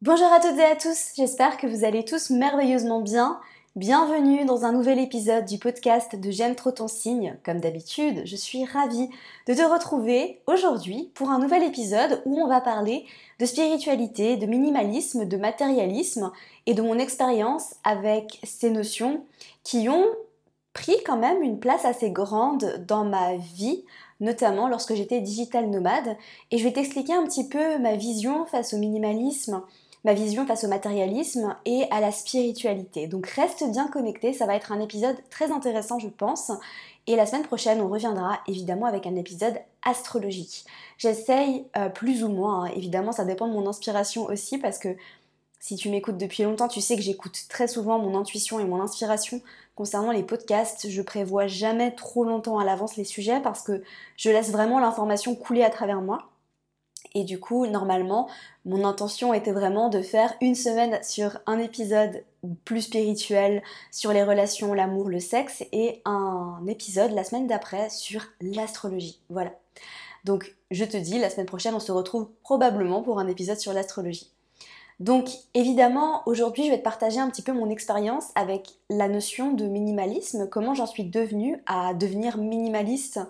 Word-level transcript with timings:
Bonjour 0.00 0.32
à 0.32 0.38
toutes 0.38 0.56
et 0.60 0.64
à 0.64 0.76
tous, 0.76 1.10
j'espère 1.16 1.56
que 1.56 1.66
vous 1.66 1.84
allez 1.84 2.04
tous 2.04 2.30
merveilleusement 2.30 3.00
bien. 3.00 3.40
Bienvenue 3.74 4.44
dans 4.44 4.64
un 4.64 4.70
nouvel 4.70 5.00
épisode 5.00 5.44
du 5.44 5.58
podcast 5.58 6.14
de 6.14 6.30
J'aime 6.30 6.54
trop 6.54 6.70
ton 6.70 6.86
signe. 6.86 7.36
Comme 7.44 7.58
d'habitude, 7.58 8.22
je 8.24 8.36
suis 8.36 8.64
ravie 8.64 9.10
de 9.48 9.54
te 9.54 9.62
retrouver 9.62 10.40
aujourd'hui 10.46 11.10
pour 11.14 11.30
un 11.30 11.40
nouvel 11.40 11.64
épisode 11.64 12.22
où 12.26 12.40
on 12.40 12.46
va 12.46 12.60
parler 12.60 13.06
de 13.40 13.44
spiritualité, 13.44 14.36
de 14.36 14.46
minimalisme, 14.46 15.24
de 15.24 15.36
matérialisme 15.36 16.30
et 16.66 16.74
de 16.74 16.82
mon 16.82 16.96
expérience 16.96 17.74
avec 17.82 18.38
ces 18.44 18.70
notions 18.70 19.24
qui 19.64 19.88
ont 19.88 20.06
pris 20.74 21.02
quand 21.04 21.18
même 21.18 21.42
une 21.42 21.58
place 21.58 21.84
assez 21.84 22.12
grande 22.12 22.84
dans 22.86 23.04
ma 23.04 23.34
vie, 23.34 23.84
notamment 24.20 24.68
lorsque 24.68 24.94
j'étais 24.94 25.20
digital 25.20 25.68
nomade. 25.68 26.16
Et 26.52 26.58
je 26.58 26.62
vais 26.62 26.72
t'expliquer 26.72 27.14
un 27.14 27.24
petit 27.24 27.48
peu 27.48 27.78
ma 27.78 27.96
vision 27.96 28.46
face 28.46 28.74
au 28.74 28.78
minimalisme, 28.78 29.64
ma 30.04 30.14
vision 30.14 30.46
face 30.46 30.64
au 30.64 30.68
matérialisme 30.68 31.56
et 31.64 31.84
à 31.90 32.00
la 32.00 32.12
spiritualité. 32.12 33.06
Donc 33.06 33.26
reste 33.26 33.64
bien 33.70 33.88
connecté, 33.88 34.32
ça 34.32 34.46
va 34.46 34.54
être 34.54 34.72
un 34.72 34.80
épisode 34.80 35.16
très 35.30 35.50
intéressant 35.50 35.98
je 35.98 36.08
pense. 36.08 36.52
Et 37.06 37.16
la 37.16 37.24
semaine 37.24 37.44
prochaine, 37.44 37.80
on 37.80 37.88
reviendra 37.88 38.40
évidemment 38.46 38.84
avec 38.84 39.06
un 39.06 39.16
épisode 39.16 39.58
astrologique. 39.82 40.66
J'essaye 40.98 41.64
euh, 41.76 41.88
plus 41.88 42.22
ou 42.22 42.28
moins, 42.28 42.64
hein. 42.64 42.72
évidemment 42.76 43.12
ça 43.12 43.24
dépend 43.24 43.48
de 43.48 43.52
mon 43.52 43.66
inspiration 43.66 44.26
aussi 44.26 44.58
parce 44.58 44.78
que 44.78 44.94
si 45.60 45.76
tu 45.76 45.90
m'écoutes 45.90 46.18
depuis 46.18 46.44
longtemps, 46.44 46.68
tu 46.68 46.80
sais 46.80 46.96
que 46.96 47.02
j'écoute 47.02 47.46
très 47.48 47.66
souvent 47.66 47.98
mon 47.98 48.16
intuition 48.16 48.60
et 48.60 48.64
mon 48.64 48.80
inspiration 48.80 49.40
concernant 49.74 50.12
les 50.12 50.22
podcasts. 50.22 50.88
Je 50.88 51.02
prévois 51.02 51.46
jamais 51.46 51.92
trop 51.94 52.24
longtemps 52.24 52.58
à 52.58 52.64
l'avance 52.64 52.96
les 52.96 53.04
sujets 53.04 53.40
parce 53.40 53.62
que 53.62 53.82
je 54.16 54.30
laisse 54.30 54.50
vraiment 54.50 54.78
l'information 54.78 55.34
couler 55.34 55.64
à 55.64 55.70
travers 55.70 56.00
moi. 56.00 56.28
Et 57.14 57.24
du 57.24 57.40
coup, 57.40 57.66
normalement, 57.66 58.28
mon 58.64 58.84
intention 58.84 59.32
était 59.34 59.52
vraiment 59.52 59.88
de 59.88 60.02
faire 60.02 60.34
une 60.40 60.54
semaine 60.54 60.98
sur 61.02 61.38
un 61.46 61.58
épisode 61.58 62.24
plus 62.64 62.82
spirituel 62.82 63.62
sur 63.90 64.12
les 64.12 64.22
relations, 64.22 64.74
l'amour, 64.74 65.08
le 65.08 65.20
sexe 65.20 65.64
et 65.72 66.02
un 66.04 66.60
épisode 66.68 67.12
la 67.12 67.24
semaine 67.24 67.46
d'après 67.46 67.90
sur 67.90 68.24
l'astrologie. 68.40 69.20
Voilà. 69.30 69.52
Donc, 70.24 70.56
je 70.70 70.84
te 70.84 70.96
dis, 70.96 71.18
la 71.18 71.30
semaine 71.30 71.46
prochaine, 71.46 71.74
on 71.74 71.80
se 71.80 71.92
retrouve 71.92 72.28
probablement 72.42 73.02
pour 73.02 73.18
un 73.18 73.28
épisode 73.28 73.58
sur 73.58 73.72
l'astrologie. 73.72 74.32
Donc 75.00 75.28
évidemment, 75.54 76.22
aujourd'hui, 76.26 76.64
je 76.64 76.70
vais 76.70 76.78
te 76.78 76.82
partager 76.82 77.20
un 77.20 77.30
petit 77.30 77.42
peu 77.42 77.52
mon 77.52 77.70
expérience 77.70 78.32
avec 78.34 78.78
la 78.90 79.08
notion 79.08 79.52
de 79.52 79.64
minimalisme, 79.66 80.48
comment 80.48 80.74
j'en 80.74 80.86
suis 80.86 81.04
devenue 81.04 81.62
à 81.66 81.94
devenir 81.94 82.36
minimaliste. 82.36 83.20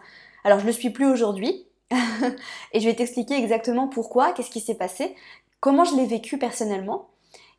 Alors 0.44 0.60
je 0.60 0.64
ne 0.64 0.70
le 0.70 0.74
suis 0.74 0.90
plus 0.90 1.06
aujourd'hui, 1.06 1.66
et 2.72 2.80
je 2.80 2.84
vais 2.84 2.94
t'expliquer 2.94 3.36
exactement 3.36 3.88
pourquoi, 3.88 4.32
qu'est-ce 4.32 4.50
qui 4.50 4.60
s'est 4.60 4.74
passé, 4.74 5.14
comment 5.60 5.84
je 5.84 5.96
l'ai 5.96 6.06
vécu 6.06 6.38
personnellement, 6.38 7.08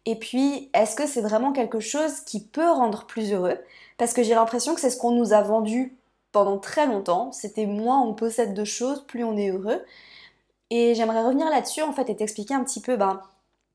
et 0.06 0.16
puis 0.16 0.70
est-ce 0.74 0.96
que 0.96 1.08
c'est 1.08 1.22
vraiment 1.22 1.52
quelque 1.52 1.80
chose 1.80 2.22
qui 2.22 2.44
peut 2.44 2.70
rendre 2.70 3.06
plus 3.06 3.34
heureux, 3.34 3.58
parce 3.98 4.14
que 4.14 4.24
j'ai 4.24 4.36
l'impression 4.36 4.76
que 4.76 4.82
c'est 4.82 4.90
ce 4.90 4.98
qu'on 4.98 5.12
nous 5.12 5.34
a 5.34 5.42
vendu 5.42 5.96
pendant 6.32 6.58
très 6.58 6.86
longtemps, 6.86 7.32
c'était 7.32 7.66
moins 7.66 8.02
on 8.02 8.14
possède 8.14 8.54
de 8.54 8.64
choses, 8.64 9.06
plus 9.08 9.24
on 9.24 9.38
est 9.38 9.50
heureux. 9.50 9.84
Et 10.70 10.94
j'aimerais 10.96 11.24
revenir 11.24 11.50
là-dessus 11.50 11.82
en 11.82 11.94
fait 11.94 12.10
et 12.10 12.16
t'expliquer 12.16 12.54
un 12.54 12.64
petit 12.64 12.82
peu 12.82 12.96
ben, 12.96 13.22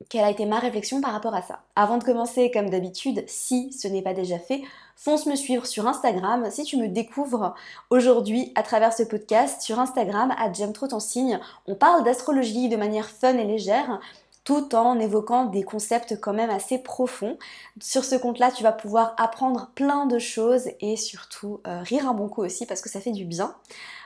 quelle 0.09 0.23
a 0.23 0.29
été 0.29 0.45
ma 0.45 0.59
réflexion 0.59 1.01
par 1.01 1.13
rapport 1.13 1.33
à 1.33 1.41
ça. 1.41 1.63
Avant 1.75 1.97
de 1.97 2.03
commencer, 2.03 2.51
comme 2.51 2.69
d'habitude, 2.69 3.23
si 3.27 3.71
ce 3.71 3.87
n'est 3.87 4.01
pas 4.01 4.13
déjà 4.13 4.37
fait, 4.37 4.61
fonce 4.95 5.25
me 5.25 5.35
suivre 5.35 5.65
sur 5.65 5.87
Instagram. 5.87 6.49
Si 6.51 6.63
tu 6.63 6.77
me 6.77 6.87
découvres 6.87 7.55
aujourd'hui 7.89 8.51
à 8.55 8.63
travers 8.63 8.93
ce 8.93 9.03
podcast 9.03 9.61
sur 9.61 9.79
Instagram, 9.79 10.33
à 10.37 10.51
J'aime 10.51 10.73
trop 10.73 10.87
ton 10.87 10.99
signe, 10.99 11.39
on 11.67 11.75
parle 11.75 12.03
d'astrologie 12.03 12.69
de 12.69 12.75
manière 12.75 13.09
fun 13.09 13.37
et 13.37 13.45
légère 13.45 13.99
tout 14.45 14.75
en 14.75 14.99
évoquant 14.99 15.45
des 15.45 15.63
concepts 15.63 16.19
quand 16.21 16.33
même 16.33 16.51
assez 16.51 16.77
profonds. 16.77 17.37
Sur 17.81 18.05
ce 18.05 18.15
compte-là, 18.15 18.51
tu 18.51 18.61
vas 18.61 18.71
pouvoir 18.71 19.15
apprendre 19.17 19.71
plein 19.73 20.05
de 20.05 20.19
choses 20.19 20.69
et 20.79 20.97
surtout 20.97 21.61
euh, 21.65 21.81
rire 21.81 22.07
un 22.07 22.13
bon 22.13 22.29
coup 22.29 22.43
aussi 22.43 22.67
parce 22.67 22.81
que 22.81 22.89
ça 22.89 23.01
fait 23.01 23.11
du 23.11 23.25
bien. 23.25 23.55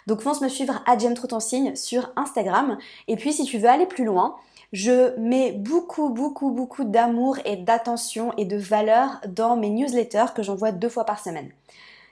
Donc 0.07 0.21
fonce 0.21 0.39
me 0.39 0.47
suivre 0.47 0.81
à 0.87 0.97
J'aime 0.97 1.13
trop 1.13 1.27
ton 1.27 1.41
signe 1.41 1.75
sur 1.75 2.09
Instagram. 2.15 2.77
Et 3.09 3.17
puis 3.17 3.33
si 3.33 3.43
tu 3.43 3.57
veux 3.57 3.67
aller 3.67 3.85
plus 3.85 4.05
loin, 4.05 4.37
je 4.71 5.17
mets 5.19 5.51
beaucoup, 5.51 6.09
beaucoup, 6.09 6.51
beaucoup 6.51 6.83
d'amour 6.83 7.37
et 7.45 7.57
d'attention 7.57 8.33
et 8.37 8.45
de 8.45 8.57
valeur 8.57 9.19
dans 9.27 9.55
mes 9.57 9.69
newsletters 9.69 10.33
que 10.35 10.43
j'envoie 10.43 10.71
deux 10.71 10.89
fois 10.89 11.05
par 11.05 11.19
semaine. 11.19 11.51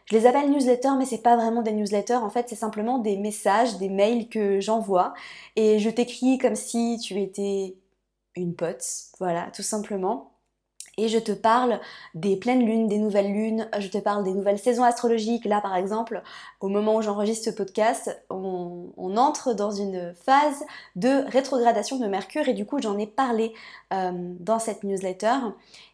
Je 0.06 0.16
les 0.16 0.25
appelle 0.25 0.50
newsletters, 0.50 0.95
mais 0.97 1.06
c'est 1.06 1.22
pas 1.22 1.35
vraiment 1.35 1.62
des 1.62 1.73
newsletters. 1.73 2.16
En 2.16 2.29
fait, 2.29 2.47
c'est 2.47 2.56
simplement 2.56 2.97
des 2.97 3.18
messages, 3.18 3.78
des 3.78 3.90
mails 3.90 4.29
que 4.29 4.62
j'envoie. 4.62 5.13
Et 5.57 5.79
je 5.79 5.90
t'écris 5.90 6.38
comme 6.38 6.56
si 6.56 6.97
tu 7.03 7.19
étais 7.22 7.75
une 8.35 8.56
pote. 8.56 8.85
Voilà, 9.19 9.51
tout 9.53 9.63
simplement 9.63 10.37
et 10.97 11.08
je 11.08 11.19
te 11.19 11.31
parle 11.31 11.80
des 12.16 12.35
pleines 12.35 12.66
lunes, 12.66 12.88
des 12.88 12.97
nouvelles 12.97 13.31
lunes, 13.31 13.69
je 13.80 13.88
te 13.88 14.00
parle 14.00 14.24
des 14.24 14.34
nouvelles 14.34 14.58
saisons 14.58 14.84
astrologiques. 14.84 15.46
Là, 15.46 15.62
par 15.62 15.75
exemple, 15.75 16.24
au 16.59 16.69
moment 16.69 16.96
où 16.96 17.02
j'enregistre 17.02 17.46
ce 17.46 17.56
podcast, 17.56 18.19
on, 18.30 18.88
entre 19.18 19.53
dans 19.53 19.72
une 19.72 20.13
phase 20.16 20.63
de 20.96 21.24
rétrogradation 21.31 21.97
de 21.97 22.07
Mercure 22.07 22.47
et 22.47 22.53
du 22.53 22.66
coup, 22.66 22.80
j'en 22.81 22.97
ai 22.97 23.07
parlé 23.07 23.53
euh, 23.94 24.12
dans 24.40 24.59
cette 24.59 24.84
newsletter. 24.84 25.36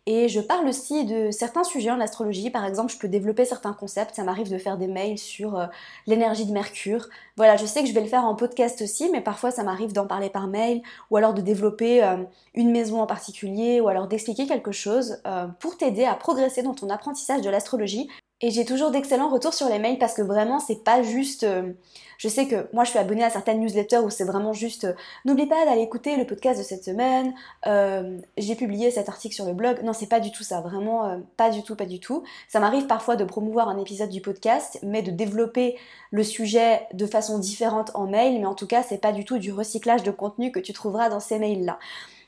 Et 0.06 0.28
je 0.28 0.42
parle 0.42 0.68
aussi 0.68 1.06
de 1.06 1.32
certains 1.32 1.64
sujets 1.64 1.90
en 1.90 2.02
astrologie. 2.02 2.50
Par 2.50 2.66
exemple, 2.66 2.92
je 2.92 2.98
peux 2.98 3.08
développer 3.08 3.46
certains 3.46 3.72
concepts. 3.72 4.16
Ça 4.16 4.26
m'arrive 4.26 4.52
de 4.52 4.58
faire 4.58 4.78
des 4.78 4.88
mails 4.88 5.18
sur 5.18 5.58
euh, 5.58 5.68
l'énergie 6.08 6.46
de 6.46 6.52
Mercure. 6.52 7.08
Voilà, 7.38 7.56
je 7.56 7.66
sais 7.66 7.82
que 7.82 7.88
je 7.88 7.94
vais 7.94 8.02
le 8.02 8.08
faire 8.08 8.26
en 8.26 8.36
podcast 8.36 8.82
aussi, 8.82 9.10
mais 9.12 9.22
parfois 9.22 9.50
ça 9.50 9.64
m'arrive 9.64 9.94
d'en 9.94 10.06
parler 10.06 10.30
par 10.30 10.48
mail 10.48 10.82
ou 11.10 11.16
alors 11.16 11.34
de 11.34 11.42
développer 11.42 12.04
euh, 12.04 12.18
une 12.54 12.72
maison 12.72 13.02
en 13.02 13.08
particulier 13.08 13.80
ou 13.80 13.88
alors 13.88 14.08
d'expliquer 14.08 14.46
quelque 14.46 14.74
chose 14.74 15.22
euh, 15.26 15.48
pour 15.60 15.78
t'aider 15.78 16.04
à 16.04 16.16
progresser 16.16 16.64
dans 16.64 16.74
ton 16.74 16.90
apprentissage 16.90 17.42
de 17.42 17.50
l'astrologie. 17.50 18.10
Et 18.44 18.52
j'ai 18.52 18.66
toujours 18.66 18.92
d'excellents 18.92 19.30
retours 19.30 19.54
sur 19.54 19.70
les 19.70 19.80
mails 19.80 19.98
parce 19.98 20.14
que 20.14 20.22
vraiment, 20.22 20.60
c'est 20.60 20.84
pas 20.84 21.02
juste. 21.02 21.46
Euh, 21.46 21.72
je 22.18 22.28
sais 22.28 22.46
que 22.46 22.68
moi, 22.74 22.84
je 22.84 22.90
suis 22.90 23.00
abonnée 23.00 23.24
à 23.24 23.30
certaines 23.30 23.62
newsletters 23.62 24.00
où 24.00 24.10
c'est 24.10 24.26
vraiment 24.26 24.52
juste. 24.52 24.84
Euh, 24.84 24.94
n'oublie 25.24 25.46
pas 25.46 25.64
d'aller 25.64 25.82
écouter 25.82 26.18
le 26.18 26.26
podcast 26.26 26.60
de 26.60 26.64
cette 26.66 26.84
semaine. 26.84 27.34
Euh, 27.68 28.18
j'ai 28.38 28.56
publié 28.56 28.92
cet 28.92 29.08
article 29.08 29.34
sur 29.34 29.46
le 29.46 29.54
blog. 29.54 29.82
Non, 29.84 29.94
c'est 29.94 30.10
pas 30.10 30.20
du 30.20 30.30
tout 30.30 30.44
ça. 30.44 30.60
Vraiment, 30.60 31.22
pas 31.38 31.52
du 31.52 31.64
tout, 31.64 31.78
pas 31.78 31.86
du 31.86 32.02
tout. 32.02 32.24
Ça 32.50 32.60
m'arrive 32.60 32.86
parfois 32.86 33.16
de 33.16 33.24
promouvoir 33.24 33.70
un 33.70 33.80
épisode 33.80 34.10
du 34.10 34.20
podcast, 34.20 34.78
mais 34.84 35.02
de 35.02 35.12
développer 35.12 35.78
le 36.12 36.24
sujet 36.24 36.86
de 36.94 37.06
façon 37.06 37.40
différente 37.40 37.92
en 37.94 38.08
mail. 38.08 38.42
Mais 38.42 38.46
en 38.46 38.56
tout 38.56 38.68
cas, 38.68 38.84
c'est 38.84 38.98
pas 38.98 39.14
du 39.14 39.24
tout 39.24 39.38
du 39.38 39.54
recyclage 39.54 40.04
de 40.04 40.12
contenu 40.12 40.52
que 40.52 40.60
tu 40.60 40.74
trouveras 40.74 41.08
dans 41.08 41.22
ces 41.22 41.40
mails-là. 41.40 41.80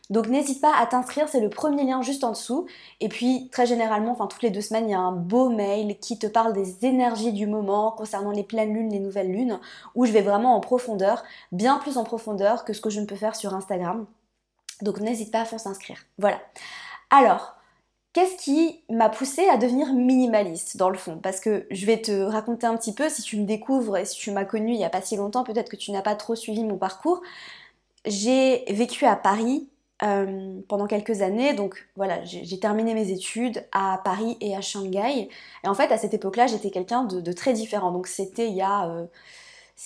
Donc 0.10 0.28
n'hésite 0.28 0.62
pas 0.62 0.76
à 0.78 0.86
t'inscrire, 0.86 1.28
c'est 1.30 1.40
le 1.40 1.50
premier 1.50 1.84
lien 1.84 2.02
juste 2.02 2.24
en 2.24 2.32
dessous. 2.32 2.68
Et 3.00 3.10
puis 3.10 3.50
très 3.52 3.66
généralement, 3.66 4.12
enfin 4.12 4.28
toutes 4.28 4.44
les 4.44 4.52
deux 4.52 4.62
semaines, 4.62 4.88
il 4.88 4.92
y 4.92 4.96
a 4.96 5.00
un 5.00 5.12
beau 5.12 5.50
mail 5.50 5.98
qui 6.00 6.20
te 6.20 6.28
parle 6.28 6.54
des 6.54 6.86
énergies 6.86 7.34
du 7.34 7.48
moment 7.48 7.92
concernant 7.92 8.32
les 8.32 8.44
pleines 8.44 8.74
lunes, 8.74 8.92
les 8.92 9.00
nouvelles 9.00 9.32
lunes, 9.32 9.60
où 9.96 10.06
je 10.06 10.12
vais 10.12 10.22
vraiment 10.22 10.56
en 10.56 10.60
profondeur, 10.60 11.24
bien 11.52 11.80
plus 11.80 11.98
en 11.98 12.04
profondeur 12.04 12.66
que 12.66 12.74
ce 12.74 12.82
que 12.82 12.92
je 12.92 13.00
ne 13.00 13.06
peux 13.06 13.16
faire 13.16 13.36
sur 13.36 13.56
Instagram. 13.56 14.06
Donc 14.82 15.00
n'hésite 15.00 15.32
pas 15.32 15.42
à 15.42 15.46
fond 15.46 15.58
s'inscrire. 15.58 15.98
Voilà. 16.20 16.40
Alors, 17.10 17.56
qu'est-ce 18.14 18.36
qui 18.38 18.84
m'a 18.90 19.10
poussé 19.10 19.48
à 19.50 19.58
devenir 19.58 19.92
minimaliste 19.94 20.78
dans 20.78 20.90
le 20.90 20.98
fond? 20.98 21.18
Parce 21.18 21.40
que 21.40 21.66
je 21.72 21.86
vais 21.88 22.02
te 22.02 22.12
raconter 22.12 22.68
un 22.68 22.78
petit 22.78 22.94
peu, 22.94 23.10
si 23.10 23.24
tu 23.24 23.38
me 23.40 23.46
découvres 23.46 23.98
et 23.98 24.06
si 24.06 24.18
tu 24.18 24.30
m'as 24.32 24.46
connue 24.46 24.74
il 24.74 24.78
n'y 24.78 24.86
a 24.86 24.90
pas 24.90 25.02
si 25.02 25.16
longtemps, 25.16 25.44
peut-être 25.44 25.70
que 25.70 25.76
tu 25.78 25.92
n'as 25.92 26.04
pas 26.04 26.16
trop 26.16 26.36
suivi 26.36 26.64
mon 26.64 26.78
parcours. 26.78 27.22
J'ai 28.06 28.66
vécu 28.72 29.06
à 29.06 29.16
Paris 29.16 29.68
euh, 30.04 30.60
pendant 30.68 30.88
quelques 30.88 31.22
années. 31.22 31.54
Donc 31.54 31.88
voilà, 31.96 32.24
j'ai 32.26 32.60
terminé 32.60 32.94
mes 32.94 33.12
études 33.12 33.66
à 33.72 34.02
Paris 34.04 34.38
et 34.42 34.56
à 34.56 34.62
Shanghai. 34.62 35.30
Et 35.64 35.68
en 35.68 35.74
fait, 35.74 35.92
à 35.92 35.98
cette 35.98 36.14
époque-là, 36.14 36.48
j'étais 36.48 36.70
quelqu'un 36.70 37.06
de, 37.06 37.32
très 37.32 37.54
différent. 37.54 37.92
Donc 37.92 38.08
c'était 38.08 38.48
il 38.48 38.56
y 38.56 38.62
a, 38.62 38.90
euh, 38.90 39.06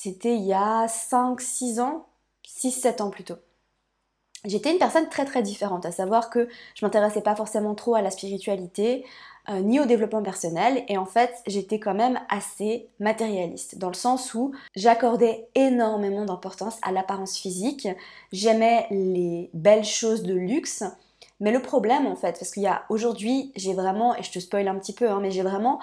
il 0.06 0.46
y 0.46 0.54
a 0.54 0.88
5-6 0.88 1.80
ans, 1.80 2.08
6-7 2.46 3.02
ans 3.04 3.10
plutôt. 3.12 3.36
J'étais 4.46 4.72
une 4.72 4.80
personne 4.80 5.10
très 5.10 5.26
très 5.26 5.42
différente, 5.44 5.86
à 5.86 5.92
savoir 5.92 6.30
que 6.30 6.48
je 6.76 6.86
m'intéressais 6.86 7.22
pas 7.22 7.36
forcément 7.36 7.76
trop 7.76 7.96
à 7.96 8.02
la 8.02 8.10
spiritualité, 8.10 9.06
euh, 9.48 9.62
ni 9.62 9.80
au 9.80 9.86
développement 9.86 10.22
personnel. 10.22 10.84
Et 10.88 10.98
en 10.98 11.06
fait, 11.06 11.32
j'étais 11.48 11.80
quand 11.80 11.94
même 11.94 12.20
assez 12.30 12.88
matérialiste, 13.00 13.78
dans 13.78 13.88
le 13.88 13.94
sens 13.94 14.34
où 14.34 14.52
j'accordais 14.76 15.48
énormément 15.56 16.26
d'importance 16.26 16.78
à 16.82 16.92
l'apparence 16.92 17.38
physique. 17.38 17.88
J'aimais 18.32 18.88
les 18.92 19.50
belles 19.54 19.86
choses 19.86 20.24
de 20.24 20.34
luxe. 20.34 20.84
Mais 21.40 21.52
le 21.52 21.62
problème, 21.62 22.06
en 22.06 22.16
fait, 22.16 22.38
parce 22.38 22.52
qu'il 22.52 22.64
y 22.64 22.68
a 22.68 22.84
aujourd'hui, 22.90 23.52
j'ai 23.56 23.74
vraiment, 23.74 24.16
et 24.16 24.24
je 24.24 24.32
te 24.32 24.40
spoil 24.40 24.68
un 24.68 24.76
petit 24.76 24.94
peu, 24.94 25.10
hein, 25.10 25.20
mais 25.22 25.32
j'ai 25.32 25.42
vraiment 25.42 25.80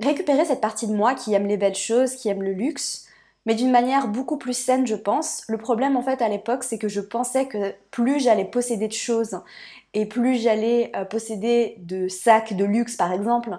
récupéré 0.00 0.44
cette 0.44 0.60
partie 0.60 0.86
de 0.86 0.94
moi 0.94 1.14
qui 1.14 1.32
aime 1.34 1.46
les 1.46 1.56
belles 1.56 1.76
choses, 1.76 2.16
qui 2.16 2.28
aime 2.28 2.42
le 2.42 2.52
luxe, 2.52 3.06
mais 3.46 3.54
d'une 3.54 3.70
manière 3.70 4.08
beaucoup 4.08 4.36
plus 4.36 4.52
saine, 4.52 4.86
je 4.86 4.94
pense. 4.94 5.44
Le 5.48 5.56
problème, 5.56 5.96
en 5.96 6.02
fait, 6.02 6.22
à 6.22 6.28
l'époque, 6.28 6.64
c'est 6.64 6.78
que 6.78 6.88
je 6.88 7.00
pensais 7.00 7.46
que 7.46 7.74
plus 7.90 8.20
j'allais 8.20 8.44
posséder 8.44 8.88
de 8.88 8.92
choses 8.92 9.40
et 9.94 10.06
plus 10.06 10.36
j'allais 10.36 10.92
euh, 10.94 11.04
posséder 11.04 11.76
de 11.78 12.08
sacs 12.08 12.54
de 12.54 12.64
luxe 12.64 12.96
par 12.96 13.12
exemple, 13.12 13.58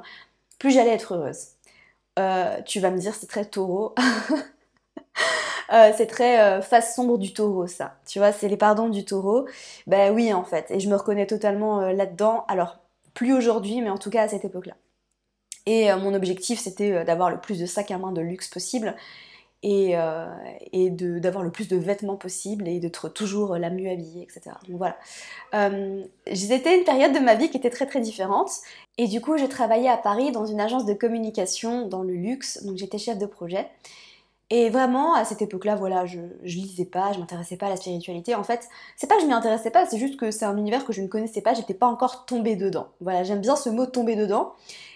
plus 0.60 0.72
j'allais 0.72 0.92
être 0.92 1.16
heureuse. 1.16 1.48
Euh, 2.20 2.62
tu 2.64 2.80
vas 2.80 2.92
me 2.92 2.98
dire 3.00 3.16
c'est 3.16 3.28
très 3.28 3.46
taureau. 3.46 3.96
Euh, 5.74 5.94
c'est 5.96 6.08
très 6.08 6.62
face 6.62 6.96
sombre 6.96 7.18
du 7.18 7.32
taureau, 7.32 7.66
ça. 7.66 7.96
Tu 8.06 8.20
vois, 8.20 8.34
c'est 8.34 8.50
les 8.50 8.58
pardons 8.58 8.90
du 8.90 9.06
taureau. 9.06 9.48
Ben 9.88 10.14
oui, 10.14 10.34
en 10.34 10.44
fait. 10.44 10.70
Et 10.70 10.82
je 10.82 10.90
me 10.90 10.98
reconnais 10.98 11.28
totalement 11.28 11.80
là-dedans. 11.80 12.44
Alors, 12.50 12.80
plus 13.14 13.32
aujourd'hui, 13.34 13.82
mais 13.82 13.90
en 13.90 13.98
tout 13.98 14.10
cas 14.10 14.24
à 14.24 14.28
cette 14.28 14.44
époque-là. 14.44 14.76
Et 15.66 15.94
mon 15.94 16.14
objectif, 16.14 16.60
c'était 16.60 17.06
d'avoir 17.06 17.30
le 17.30 17.40
plus 17.40 17.58
de 17.58 17.66
sacs 17.66 17.92
à 17.92 17.98
main 17.98 18.12
de 18.12 18.20
luxe 18.20 18.50
possible 18.50 18.98
et, 19.64 19.96
euh, 19.96 20.26
d'avoir 21.20 21.44
le 21.44 21.52
plus 21.52 21.68
de 21.68 21.78
vêtements 21.78 22.16
possible 22.16 22.68
et 22.68 22.80
d'être 22.80 23.10
toujours 23.10 23.58
la 23.58 23.70
mieux 23.70 23.90
habillée, 23.90 24.24
etc. 24.24 24.56
Donc 24.68 24.78
voilà. 24.78 24.98
Euh, 25.54 26.04
C'était 26.34 26.78
une 26.78 26.84
période 26.84 27.14
de 27.14 27.20
ma 27.20 27.36
vie 27.36 27.50
qui 27.50 27.58
était 27.58 27.70
très 27.70 27.86
très 27.86 28.02
différente. 28.02 28.50
Et 28.98 29.08
du 29.08 29.22
coup, 29.22 29.38
je 29.38 29.46
travaillais 29.46 29.90
à 29.90 29.98
Paris 29.98 30.32
dans 30.32 30.46
une 30.46 30.60
agence 30.60 30.86
de 30.86 30.94
communication 30.94 31.88
dans 31.88 32.04
le 32.04 32.14
luxe, 32.14 32.64
donc 32.64 32.78
j'étais 32.78 32.98
chef 32.98 33.18
de 33.18 33.26
projet. 33.26 33.68
Et 34.54 34.70
vraiment, 34.70 35.16
à 35.16 35.24
cette 35.24 35.42
époque-là, 35.42 35.76
voilà, 35.76 36.06
je, 36.06 36.20
je 36.44 36.58
lisais 36.58 36.84
pas, 36.84 37.14
je 37.14 37.20
m'intéressais 37.20 37.56
pas 37.56 37.68
à 37.68 37.70
la 37.70 37.78
spiritualité. 37.78 38.36
En 38.36 38.44
fait, 38.44 38.68
c'est 38.98 39.08
pas 39.08 39.16
que 39.16 39.22
je 39.22 39.26
m'y 39.26 39.32
intéressais 39.32 39.72
pas, 39.72 39.86
c'est 39.86 39.98
juste 39.98 40.18
que 40.20 40.30
c'est 40.30 40.44
un 40.44 40.58
univers 40.58 40.84
que 40.84 40.92
je 40.92 41.02
ne 41.02 41.08
connaissais 41.08 41.42
pas, 41.42 41.54
j'étais 41.54 41.74
pas 41.74 41.88
encore 41.88 42.26
tombée 42.26 42.58
dedans. 42.58 42.90
Voilà, 43.00 43.24
j'aime 43.24 43.40
bien 43.40 43.56
ce 43.56 43.70
mot 43.70 43.86
tomber 43.86 44.18
dedans. 44.18 44.52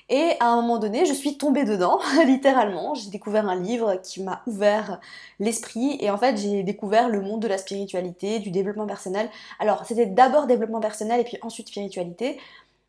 Et 0.10 0.34
à 0.42 0.50
un 0.50 0.58
moment 0.62 0.78
donné, 0.78 1.06
je 1.06 1.14
suis 1.14 1.38
tombée 1.38 1.64
dedans, 1.64 2.00
littéralement. 2.26 2.96
J'ai 2.96 3.10
découvert 3.10 3.48
un 3.48 3.56
livre 3.56 3.96
qui 4.04 4.22
m'a 4.22 4.42
ouvert 4.46 5.00
l'esprit 5.40 5.98
et 6.02 6.10
en 6.12 6.18
fait, 6.18 6.36
j'ai 6.36 6.64
découvert 6.64 7.08
le 7.08 7.22
monde 7.22 7.42
de 7.42 7.48
la 7.48 7.58
spiritualité, 7.58 8.40
du 8.40 8.52
développement 8.52 8.88
personnel. 8.88 9.30
Alors, 9.60 9.86
c'était 9.86 10.06
d'abord 10.06 10.48
développement 10.48 10.82
personnel 10.82 11.22
et 11.22 11.24
puis 11.24 11.38
ensuite 11.42 11.70
spiritualité. 11.70 12.40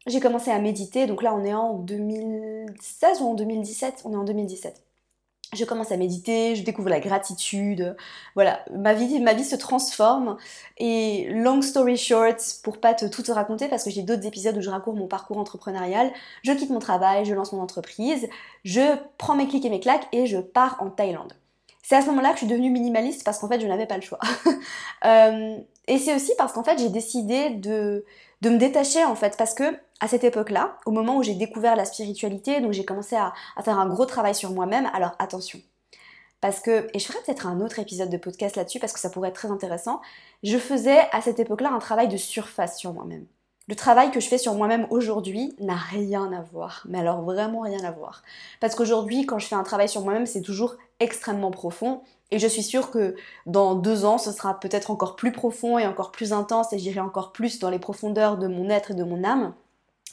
J'ai 0.07 0.21
commencé 0.21 0.51
à 0.51 0.59
méditer, 0.59 1.07
donc 1.07 1.23
là 1.23 1.35
on 1.35 1.45
est 1.45 1.55
en 1.55 1.75
2016 1.75 3.23
ou 3.23 3.25
en 3.27 3.35
2017 3.35 4.03
On 4.05 4.12
est 4.12 4.17
en 4.17 4.25
2017 4.25 4.86
je 5.55 5.65
commence 5.65 5.93
à 5.93 5.97
méditer, 5.97 6.57
je 6.57 6.63
découvre 6.63 6.89
la 6.89 7.01
gratitude, 7.01 7.97
voilà, 8.35 8.65
ma 8.75 8.95
vie, 8.95 9.21
ma 9.21 9.33
vie 9.33 9.45
se 9.45 9.57
transforme. 9.57 10.37
Et 10.79 11.29
long 11.31 11.63
story 11.63 11.97
short, 11.97 12.39
pour 12.63 12.79
pas 12.79 12.95
te 12.95 13.07
tout 13.07 13.23
te 13.23 13.33
raconter, 13.33 13.69
parce 13.69 13.85
que 13.85 13.91
j'ai 13.91 14.03
d'autres 14.03 14.27
épisodes 14.27 14.57
où 14.57 14.61
je 14.61 14.71
raconte 14.71 14.97
mon 14.97 15.07
parcours 15.07 15.39
entrepreneurial, 15.39 16.13
je 16.43 16.53
quitte 16.53 16.71
mon 16.71 16.81
travail, 16.81 17.25
je 17.25 17.35
lance 17.35 17.53
mon 17.53 17.63
entreprise, 17.63 18.29
je 18.65 18.97
prends 19.19 19.37
mes 19.37 19.47
clics 19.47 19.65
et 19.65 19.71
mes 19.71 19.81
claques 19.81 20.09
et 20.13 20.27
je 20.27 20.39
pars 20.39 20.77
en 20.81 20.91
Thaïlande. 20.91 21.33
C'est 21.83 21.95
à 21.95 22.03
ce 22.03 22.07
moment-là 22.07 22.31
que 22.31 22.35
je 22.35 22.39
suis 22.39 22.49
devenue 22.49 22.71
minimaliste 22.71 23.23
parce 23.23 23.39
qu'en 23.39 23.49
fait 23.49 23.61
je 23.61 23.67
n'avais 23.67 23.87
pas 23.87 23.97
le 23.97 24.03
choix. 24.03 24.19
Euh, 25.05 25.59
et 25.87 25.99
c'est 25.99 26.17
aussi 26.17 26.33
parce 26.37 26.53
qu'en 26.53 26.65
fait 26.65 26.79
j'ai 26.79 26.89
décidé 26.89 27.51
de, 27.51 28.05
de 28.41 28.50
me 28.50 28.59
détacher 28.59 29.05
en 29.05 29.15
fait 29.15 29.37
parce 29.37 29.55
que 29.55 29.79
à 30.00 30.09
cette 30.09 30.25
époque-là, 30.25 30.79
au 30.85 30.91
moment 30.91 31.17
où 31.17 31.23
j'ai 31.23 31.35
découvert 31.35 31.75
la 31.75 31.87
spiritualité, 31.87 32.61
donc 32.61 32.73
j'ai 32.73 32.85
commencé 32.85 33.17
à, 33.17 33.33
faire 33.62 33.79
un 33.79 33.88
gros 33.88 34.05
travail 34.05 34.35
sur 34.35 34.50
moi-même, 34.50 34.91
alors 34.93 35.12
attention. 35.19 35.59
Parce 36.43 36.61
que, 36.61 36.88
et 36.93 36.99
je 36.99 37.06
ferai 37.06 37.19
peut-être 37.25 37.47
un 37.47 37.61
autre 37.61 37.79
épisode 37.79 38.11
de 38.11 38.19
podcast 38.19 38.56
là-dessus 38.56 38.79
parce 38.79 38.93
que 38.93 39.00
ça 39.00 39.09
pourrait 39.09 39.31
être 39.31 39.37
très 39.37 39.50
intéressant, 39.50 40.03
je 40.43 40.59
faisais 40.59 40.99
à 41.12 41.23
cette 41.23 41.41
époque-là 41.41 41.71
un 41.73 41.79
travail 41.79 42.09
de 42.09 42.17
surface 42.19 42.79
sur 42.79 42.93
moi-même. 42.93 43.27
Le 43.69 43.75
travail 43.75 44.12
que 44.12 44.21
je 44.21 44.29
fais 44.29 44.38
sur 44.38 44.55
moi-même 44.55 44.87
aujourd'hui 44.91 45.56
n'a 45.59 45.75
rien 45.75 46.31
à 46.33 46.43
voir, 46.43 46.83
mais 46.88 47.00
alors 47.00 47.23
vraiment 47.23 47.62
rien 47.62 47.83
à 47.85 47.91
voir. 47.91 48.23
Parce 48.61 48.75
qu'aujourd'hui, 48.75 49.27
quand 49.27 49.38
je 49.38 49.47
fais 49.47 49.56
un 49.56 49.65
travail 49.65 49.88
sur 49.88 50.03
moi-même, 50.03 50.27
c'est 50.27 50.43
toujours 50.43 50.77
extrêmement 51.00 51.50
profond 51.50 52.03
et 52.31 52.38
je 52.38 52.46
suis 52.46 52.62
sûre 52.62 52.90
que 52.90 53.14
dans 53.46 53.75
deux 53.75 54.05
ans, 54.05 54.19
ce 54.19 54.32
sera 54.32 54.58
peut-être 54.58 54.90
encore 54.90 55.17
plus 55.17 55.32
profond 55.32 55.78
et 55.78 55.87
encore 55.87 56.11
plus 56.11 56.32
intense 56.32 56.73
et 56.73 56.78
j'irai 56.78 57.00
encore 57.00 57.32
plus 57.32 57.58
dans 57.58 57.70
les 57.70 57.78
profondeurs 57.78 58.37
de 58.37 58.49
mon 58.49 58.69
être 58.69 58.90
et 58.90 58.94
de 58.94 59.05
mon 59.05 59.23
âme. 59.23 59.55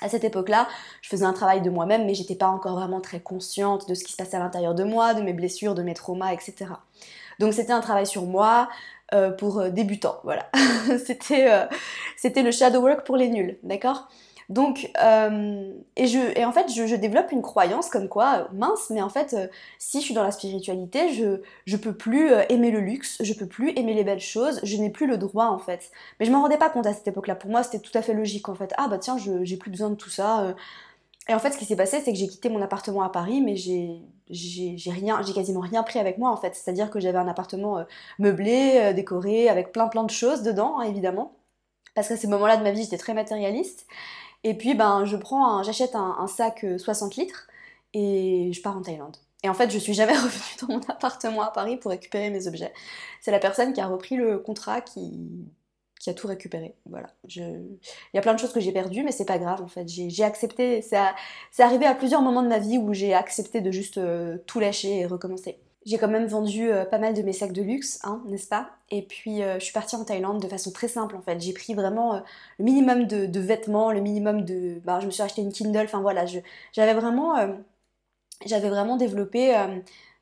À 0.02 0.10
cette 0.10 0.24
époque-là, 0.24 0.68
je 1.02 1.10
faisais 1.10 1.26
un 1.26 1.34
travail 1.34 1.62
de 1.62 1.70
moi-même, 1.70 2.06
mais 2.06 2.14
j'étais 2.14 2.36
pas 2.36 2.48
encore 2.48 2.76
vraiment 2.76 3.02
très 3.02 3.20
consciente 3.20 3.88
de 3.88 3.94
ce 3.94 4.04
qui 4.04 4.12
se 4.12 4.18
passait 4.18 4.38
à 4.38 4.40
l'intérieur 4.40 4.76
de 4.76 4.84
moi, 4.84 5.14
de 5.14 5.22
mes 5.22 5.34
blessures, 5.34 5.76
de 5.76 5.84
mes 5.84 5.94
traumas, 5.94 6.34
etc. 6.34 6.72
Donc 7.40 7.54
c'était 7.54 7.74
un 7.74 7.82
travail 7.82 8.06
sur 8.06 8.24
moi 8.24 8.70
euh, 9.14 9.32
pour 9.32 9.60
euh, 9.60 9.70
débutants, 9.70 10.20
voilà. 10.24 10.50
c'était, 11.06 11.52
euh, 11.52 11.66
c'était 12.18 12.44
le 12.44 12.52
shadow 12.52 12.82
work 12.82 13.06
pour 13.06 13.16
les 13.16 13.30
nuls, 13.30 13.58
d'accord? 13.64 14.08
Donc, 14.54 14.92
euh, 15.04 15.74
et, 15.96 16.06
je, 16.06 16.46
en 16.46 16.52
fait, 16.52 16.72
je, 16.72 16.96
développe 16.96 17.32
une 17.32 17.42
croyance 17.42 17.90
comme 17.90 18.08
quoi, 18.08 18.38
euh, 18.38 18.56
mince, 18.56 18.92
mais 18.92 19.02
en 19.02 19.10
fait, 19.10 19.34
euh, 19.34 19.48
si 19.80 20.00
je 20.00 20.06
suis 20.06 20.14
dans 20.14 20.22
la 20.22 20.30
spiritualité, 20.30 21.12
je, 21.12 21.76
peux 21.78 21.98
plus 21.98 22.32
aimer 22.50 22.70
le 22.70 22.80
luxe, 22.80 23.18
je 23.22 23.34
peux 23.34 23.48
plus 23.48 23.72
aimer 23.80 23.96
les 23.96 24.04
belles 24.04 24.20
choses, 24.20 24.60
je 24.62 24.78
n'ai 24.78 24.92
plus 24.92 25.08
le 25.08 25.18
droit 25.18 25.48
en 25.48 25.58
fait. 25.58 25.90
Mais 26.20 26.28
je 26.28 26.32
m'en 26.32 26.42
rendais 26.44 26.58
pas 26.58 26.70
compte 26.70 26.86
à 26.86 26.94
cette 26.94 27.08
époque-là. 27.08 27.34
Pour 27.34 27.50
moi, 27.50 27.64
c'était 27.64 27.80
tout 27.80 27.98
à 27.98 28.04
fait 28.04 28.14
logique 28.14 28.48
en 28.48 28.54
fait. 28.54 28.74
Ah 28.78 28.88
bah 28.88 29.00
tiens, 29.00 29.18
j'ai 29.18 29.58
plus 29.58 29.72
besoin 29.72 29.90
de 29.90 29.96
tout 29.96 30.12
ça. 30.12 30.56
Et 31.30 31.34
en 31.34 31.40
fait, 31.40 31.52
ce 31.52 31.58
qui 31.58 31.66
s'est 31.66 31.76
passé, 31.76 32.02
c'est 32.02 32.12
que 32.12 32.18
j'ai 32.18 32.28
quitté 32.28 32.50
mon 32.50 32.62
appartement 32.62 33.02
à 33.04 33.10
Paris, 33.10 33.42
mais 33.42 33.56
j'ai 33.56 34.02
j'ai 34.30 34.92
rien, 34.92 35.22
j'ai 35.24 35.34
quasiment 35.34 35.62
rien 35.62 35.84
pris 35.84 36.00
avec 36.00 36.18
moi 36.20 36.32
en 36.32 36.38
fait. 36.38 36.56
C'est-à-dire 36.56 36.90
que 36.92 37.00
j'avais 37.00 37.18
un 37.18 37.28
appartement 37.28 37.86
meublé, 38.20 38.94
décoré, 38.94 39.50
avec 39.50 39.72
plein 39.72 39.88
plein 39.88 40.04
de 40.04 40.12
choses 40.12 40.44
dedans, 40.44 40.80
hein, 40.80 40.84
évidemment. 40.84 41.34
Parce 41.96 42.08
qu'à 42.08 42.18
ces 42.18 42.28
moments-là 42.28 42.58
de 42.58 42.64
ma 42.64 42.72
vie, 42.72 42.84
j'étais 42.84 42.98
très 42.98 43.14
matérialiste. 43.14 43.88
Et 44.44 44.56
puis, 44.56 44.74
ben, 44.76 45.06
je 45.06 45.16
prends, 45.16 45.64
j'achète 45.64 45.96
un, 45.96 46.28
sac 46.28 46.66
60 46.78 47.18
euh, 47.18 47.22
litres 47.22 47.48
et 47.94 48.52
je 48.54 48.62
pars 48.62 48.78
en 48.78 48.82
Thaïlande. 48.82 49.18
Et 49.44 49.50
en 49.50 49.54
fait, 49.54 49.70
je 49.72 49.78
suis 49.78 49.94
jamais 49.94 50.14
revenue 50.18 50.58
dans 50.62 50.68
mon 50.68 50.82
appartement 50.90 51.44
à 51.44 51.52
Paris 51.52 51.78
pour 51.78 51.92
récupérer 51.92 52.30
mes 52.30 52.48
objets. 52.48 52.74
C'est 53.22 53.32
la 53.32 53.40
personne 53.40 53.74
qui 53.74 53.82
a 53.82 53.88
repris 53.88 54.16
le 54.16 54.40
contrat 54.40 54.82
qui, 54.82 55.48
qui 56.04 56.10
a 56.10 56.14
tout 56.14 56.28
récupéré. 56.28 56.76
Voilà. 56.86 57.08
Il 57.30 57.78
y 58.14 58.18
a 58.18 58.22
plein 58.22 58.34
de 58.34 58.40
choses 58.40 58.52
que 58.52 58.60
j'ai 58.60 58.74
perdues, 58.74 59.04
mais 59.04 59.14
c'est 59.14 59.26
pas 59.26 59.38
grave 59.38 59.62
en 59.62 59.70
fait. 59.70 59.88
J'ai 59.88 60.24
accepté. 60.24 60.82
C'est 60.82 61.64
arrivé 61.64 61.86
à 61.86 61.96
plusieurs 61.96 62.22
moments 62.22 62.44
de 62.44 62.50
ma 62.50 62.60
vie 62.60 62.78
où 62.78 62.94
j'ai 62.94 63.14
accepté 63.14 63.62
de 63.62 63.72
juste 63.72 63.98
euh, 63.98 64.38
tout 64.46 64.60
lâcher 64.60 65.00
et 65.00 65.06
recommencer. 65.06 65.60
J'ai 65.86 65.98
quand 65.98 66.08
même 66.08 66.28
vendu 66.28 66.72
euh, 66.72 66.86
pas 66.86 66.98
mal 66.98 67.14
de 67.14 67.22
mes 67.22 67.34
sacs 67.34 67.52
de 67.52 67.62
luxe, 67.62 68.00
hein, 68.04 68.22
n'est-ce 68.28 68.48
pas? 68.48 68.70
Et 68.90 69.02
puis 69.02 69.42
euh, 69.44 69.60
je 69.60 69.66
suis 69.66 69.74
partie 69.74 69.96
en 69.98 70.06
Thaïlande 70.06 70.42
de 70.42 70.48
façon 70.48 70.72
très 70.72 70.88
simple 70.88 71.16
en 71.16 71.22
fait. 71.22 71.40
J'ai 71.42 71.54
pris 71.54 71.74
vraiment 71.74 72.16
euh, 72.16 72.20
le 72.58 72.66
minimum 72.66 73.06
de, 73.06 73.40
vêtements, 73.40 73.92
le 73.92 74.00
minimum 74.00 74.44
de... 74.46 74.80
Bah, 74.86 75.00
je 75.02 75.06
me 75.08 75.12
suis 75.12 75.22
acheté 75.22 75.42
une 75.42 75.52
Kindle, 75.52 75.84
enfin 75.84 76.02
voilà, 76.02 76.26
j'avais 76.72 76.94
vraiment, 76.94 77.36
vraiment 78.46 78.98
développé 78.98 79.54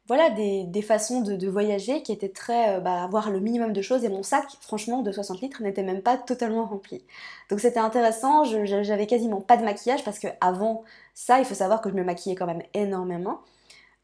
voilà, 0.07 0.29
des, 0.31 0.81
façons 0.81 1.21
de, 1.21 1.47
voyager 1.47 2.01
qui 2.01 2.11
étaient 2.11 2.29
très... 2.29 2.81
Bah, 2.81 3.03
avoir 3.03 3.29
le 3.29 3.39
minimum 3.39 3.71
de 3.73 3.81
choses 3.81 4.03
et 4.03 4.09
mon 4.09 4.23
sac, 4.23 4.45
franchement, 4.61 5.01
de 5.03 5.11
60 5.11 5.41
litres 5.41 5.61
n'était 5.61 5.83
même 5.83 6.01
pas 6.01 6.17
totalement 6.17 6.65
rempli. 6.65 7.03
Donc 7.49 7.59
c'était 7.59 7.79
intéressant, 7.79 8.43
j'avais 8.45 9.07
quasiment 9.07 9.41
pas 9.41 9.57
de 9.57 9.63
maquillage 9.63 10.03
parce 10.03 10.19
que 10.19 10.27
avant 10.41 10.83
ça, 11.13 11.39
il 11.39 11.45
faut 11.45 11.55
savoir 11.55 11.81
que 11.81 11.89
je 11.89 11.95
me 11.95 12.03
maquillais 12.03 12.35
quand 12.35 12.47
même 12.47 12.63
énormément. 12.73 13.41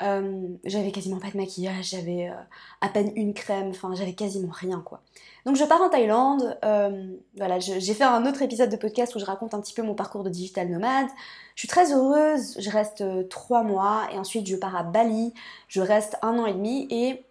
Euh, 0.03 0.47
j'avais 0.63 0.91
quasiment 0.91 1.19
pas 1.19 1.31
de 1.31 1.37
maquillage, 1.37 1.89
j'avais 1.89 2.29
euh, 2.29 2.33
à 2.81 2.89
peine 2.89 3.11
une 3.15 3.33
crème, 3.33 3.69
enfin 3.69 3.95
j'avais 3.95 4.13
quasiment 4.13 4.51
rien 4.51 4.79
quoi. 4.81 5.01
Donc 5.45 5.55
je 5.55 5.63
pars 5.63 5.81
en 5.81 5.89
Thaïlande, 5.89 6.55
euh, 6.63 7.15
voilà, 7.35 7.57
j'ai 7.59 7.93
fait 7.95 8.03
un 8.03 8.25
autre 8.27 8.43
épisode 8.43 8.69
de 8.69 8.75
podcast 8.75 9.15
où 9.15 9.19
je 9.19 9.25
raconte 9.25 9.55
un 9.55 9.61
petit 9.61 9.73
peu 9.73 9.81
mon 9.81 9.95
parcours 9.95 10.23
de 10.23 10.29
digital 10.29 10.69
nomade. 10.69 11.07
Je 11.55 11.61
suis 11.61 11.67
très 11.67 11.93
heureuse, 11.93 12.55
je 12.59 12.69
reste 12.69 13.03
trois 13.29 13.63
mois 13.63 14.07
et 14.13 14.19
ensuite 14.19 14.45
je 14.45 14.55
pars 14.55 14.75
à 14.75 14.83
Bali, 14.83 15.33
je 15.67 15.81
reste 15.81 16.17
un 16.21 16.37
an 16.37 16.45
et 16.45 16.53
demi 16.53 16.87
et 16.91 17.23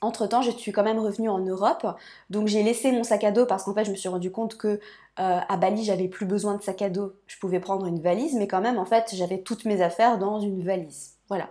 entre 0.00 0.26
temps, 0.26 0.42
je 0.42 0.52
suis 0.52 0.72
quand 0.72 0.84
même 0.84 1.00
revenue 1.00 1.28
en 1.28 1.40
Europe, 1.40 1.86
donc 2.30 2.46
j'ai 2.46 2.62
laissé 2.62 2.92
mon 2.92 3.02
sac 3.04 3.24
à 3.24 3.32
dos 3.32 3.46
parce 3.46 3.64
qu'en 3.64 3.74
fait, 3.74 3.84
je 3.84 3.90
me 3.90 3.96
suis 3.96 4.08
rendu 4.08 4.30
compte 4.30 4.56
que 4.56 4.80
à 5.16 5.56
Bali, 5.56 5.84
j'avais 5.84 6.06
plus 6.08 6.26
besoin 6.26 6.56
de 6.56 6.62
sac 6.62 6.80
à 6.82 6.90
dos. 6.90 7.12
Je 7.26 7.36
pouvais 7.38 7.58
prendre 7.58 7.86
une 7.86 8.00
valise, 8.00 8.34
mais 8.36 8.46
quand 8.46 8.60
même, 8.60 8.78
en 8.78 8.84
fait, 8.84 9.10
j'avais 9.14 9.38
toutes 9.42 9.64
mes 9.64 9.82
affaires 9.82 10.18
dans 10.18 10.38
une 10.38 10.62
valise. 10.62 11.16
Voilà 11.28 11.50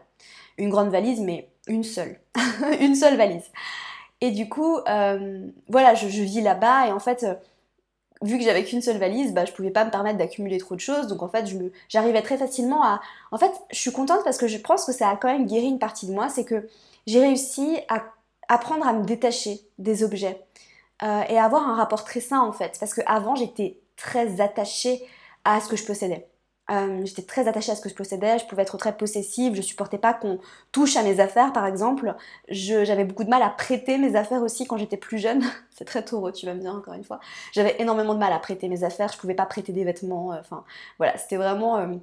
une 0.57 0.69
grande 0.69 0.89
valise, 0.89 1.19
mais 1.19 1.49
une 1.67 1.83
seule. 1.83 2.19
une 2.79 2.95
seule 2.95 3.17
valise. 3.17 3.45
Et 4.21 4.31
du 4.31 4.49
coup, 4.49 4.77
euh, 4.87 5.47
voilà, 5.69 5.93
je, 5.93 6.07
vis 6.07 6.41
là-bas 6.41 6.87
et 6.87 6.91
en 6.91 6.99
fait, 6.99 7.23
euh, 7.23 7.35
vu 8.21 8.37
que 8.37 8.43
j'avais 8.43 8.63
qu'une 8.63 8.81
seule 8.81 8.97
valise, 8.97 9.33
bah, 9.33 9.45
je 9.45 9.51
pouvais 9.51 9.69
pas 9.69 9.85
me 9.85 9.91
permettre 9.91 10.17
d'accumuler 10.17 10.57
trop 10.57 10.75
de 10.75 10.79
choses. 10.79 11.07
Donc 11.07 11.21
en 11.21 11.29
fait, 11.29 11.45
j'arrivais 11.89 12.21
très 12.21 12.37
facilement 12.37 12.83
à... 12.83 12.99
En 13.31 13.37
fait, 13.37 13.51
je 13.71 13.79
suis 13.79 13.91
contente 13.91 14.21
parce 14.23 14.37
que 14.37 14.47
je 14.47 14.57
pense 14.57 14.85
que 14.85 14.91
ça 14.91 15.09
a 15.09 15.15
quand 15.15 15.27
même 15.27 15.45
guéri 15.45 15.67
une 15.67 15.79
partie 15.79 16.07
de 16.07 16.13
moi. 16.13 16.29
C'est 16.29 16.45
que 16.45 16.67
j'ai 17.05 17.19
réussi 17.19 17.77
à 17.89 18.03
apprendre 18.49 18.87
à 18.87 18.93
me 18.93 19.03
détacher 19.03 19.59
des 19.77 20.03
objets 20.03 20.41
euh, 21.03 21.21
et 21.29 21.37
à 21.37 21.45
avoir 21.45 21.67
un 21.67 21.75
rapport 21.75 22.03
très 22.03 22.21
sain 22.21 22.39
en 22.39 22.51
fait. 22.51 22.77
Parce 22.79 22.93
qu'avant, 22.93 23.35
j'étais 23.35 23.79
très 23.97 24.41
attachée 24.41 25.05
à 25.45 25.61
ce 25.61 25.69
que 25.69 25.75
je 25.75 25.85
possédais. 25.85 26.27
Euh, 26.69 27.05
j'étais 27.05 27.21
très 27.21 27.47
attachée 27.47 27.71
à 27.71 27.75
ce 27.75 27.81
que 27.81 27.89
je 27.89 27.95
possédais, 27.95 28.39
je 28.39 28.45
pouvais 28.45 28.63
être 28.63 28.77
très 28.77 28.95
possessive, 28.95 29.55
je 29.55 29.61
supportais 29.61 29.97
pas 29.97 30.13
qu'on 30.13 30.39
touche 30.71 30.97
à 30.97 31.03
mes 31.03 31.19
affaires 31.19 31.53
par 31.53 31.65
exemple. 31.65 32.13
J'avais 32.49 33.05
beaucoup 33.05 33.23
de 33.23 33.29
mal 33.29 33.41
à 33.41 33.49
prêter 33.49 33.97
mes 33.97 34.15
affaires 34.15 34.41
aussi 34.41 34.67
quand 34.67 34.77
j'étais 34.77 34.97
plus 34.97 35.17
jeune. 35.17 35.43
C'est 35.71 35.85
très 35.85 36.03
taureau, 36.03 36.31
tu 36.31 36.45
vas 36.45 36.53
me 36.53 36.59
dire 36.59 36.73
encore 36.73 36.93
une 36.93 37.03
fois. 37.03 37.19
J'avais 37.53 37.75
énormément 37.79 38.13
de 38.13 38.19
mal 38.19 38.33
à 38.33 38.39
prêter 38.39 38.67
mes 38.67 38.83
affaires, 38.83 39.11
je 39.13 39.17
pouvais 39.17 39.35
pas 39.35 39.45
prêter 39.45 39.71
des 39.71 39.83
vêtements, 39.85 40.33
euh, 40.33 40.39
enfin 40.39 40.63
voilà, 40.97 41.17
c'était 41.17 41.37
vraiment... 41.37 41.77
Euh, 41.77 41.95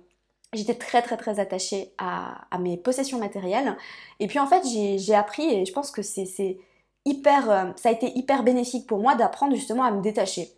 j'étais 0.54 0.74
très 0.74 1.02
très 1.02 1.16
très 1.16 1.40
attachée 1.40 1.92
à, 1.98 2.46
à, 2.50 2.58
mes 2.58 2.76
possessions 2.76 3.18
matérielles. 3.18 3.76
Et 4.20 4.28
puis 4.28 4.38
en 4.38 4.46
fait 4.46 4.62
j'ai 4.64 5.14
appris 5.14 5.44
et 5.44 5.66
je 5.66 5.72
pense 5.72 5.90
que 5.90 6.02
c'est 6.02 6.58
hyper... 7.04 7.74
ça 7.76 7.88
a 7.90 7.92
été 7.92 8.16
hyper 8.16 8.44
bénéfique 8.44 8.86
pour 8.86 8.98
moi 8.98 9.14
d'apprendre 9.16 9.54
justement 9.54 9.84
à 9.84 9.90
me 9.90 10.00
détacher. 10.00 10.48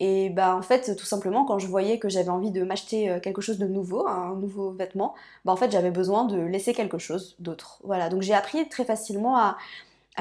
Et 0.00 0.30
bah 0.30 0.56
en 0.56 0.62
fait, 0.62 0.96
tout 0.96 1.04
simplement, 1.04 1.44
quand 1.44 1.58
je 1.58 1.66
voyais 1.66 1.98
que 1.98 2.08
j'avais 2.08 2.30
envie 2.30 2.50
de 2.50 2.64
m'acheter 2.64 3.10
euh, 3.10 3.20
quelque 3.20 3.42
chose 3.42 3.58
de 3.58 3.66
nouveau, 3.66 4.06
un 4.08 4.34
nouveau 4.34 4.72
vêtement, 4.72 5.14
bah 5.44 5.52
en 5.52 5.56
fait 5.56 5.70
j'avais 5.70 5.90
besoin 5.90 6.24
de 6.24 6.38
laisser 6.40 6.72
quelque 6.72 6.96
chose 6.98 7.36
d'autre. 7.38 7.80
Voilà, 7.84 8.08
donc 8.08 8.22
j'ai 8.22 8.32
appris 8.32 8.66
très 8.70 8.86
facilement 8.86 9.36
à, 9.36 9.58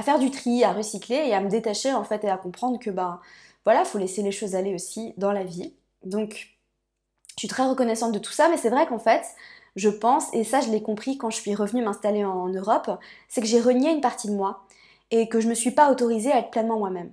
faire 0.01 0.19
du 0.19 0.31
tri, 0.31 0.63
à 0.65 0.73
recycler 0.73 1.15
et 1.15 1.33
à 1.33 1.41
me 1.41 1.49
détacher 1.49 1.93
en 1.93 2.03
fait 2.03 2.23
et 2.25 2.29
à 2.29 2.37
comprendre 2.37 2.77
que 2.79 2.89
ben 2.89 3.21
voilà, 3.65 3.85
faut 3.85 3.97
laisser 3.97 4.21
les 4.21 4.31
choses 4.31 4.55
aller 4.55 4.75
aussi 4.75 5.13
dans 5.17 5.31
la 5.31 5.43
vie. 5.45 5.73
Donc 6.05 6.49
je 7.35 7.39
suis 7.39 7.47
très 7.47 7.65
reconnaissante 7.65 8.11
de 8.13 8.19
tout 8.19 8.33
ça, 8.33 8.49
mais 8.49 8.57
c'est 8.57 8.69
vrai 8.69 8.85
qu'en 8.87 8.99
fait, 8.99 9.23
je 9.77 9.89
pense, 9.89 10.25
et 10.33 10.43
ça 10.43 10.61
je 10.61 10.69
l'ai 10.71 10.81
compris 10.83 11.17
quand 11.17 11.29
je 11.29 11.37
suis 11.37 11.55
revenue 11.55 11.83
m'installer 11.83 12.25
en 12.25 12.49
Europe, 12.49 12.91
c'est 13.29 13.41
que 13.41 13.47
j'ai 13.47 13.61
renié 13.61 13.91
une 13.91 14.01
partie 14.01 14.27
de 14.27 14.33
moi 14.33 14.65
et 15.11 15.29
que 15.29 15.39
je 15.39 15.47
me 15.47 15.53
suis 15.55 15.71
pas 15.71 15.91
autorisée 15.91 16.31
à 16.31 16.39
être 16.39 16.51
pleinement 16.51 16.79
moi-même. 16.79 17.11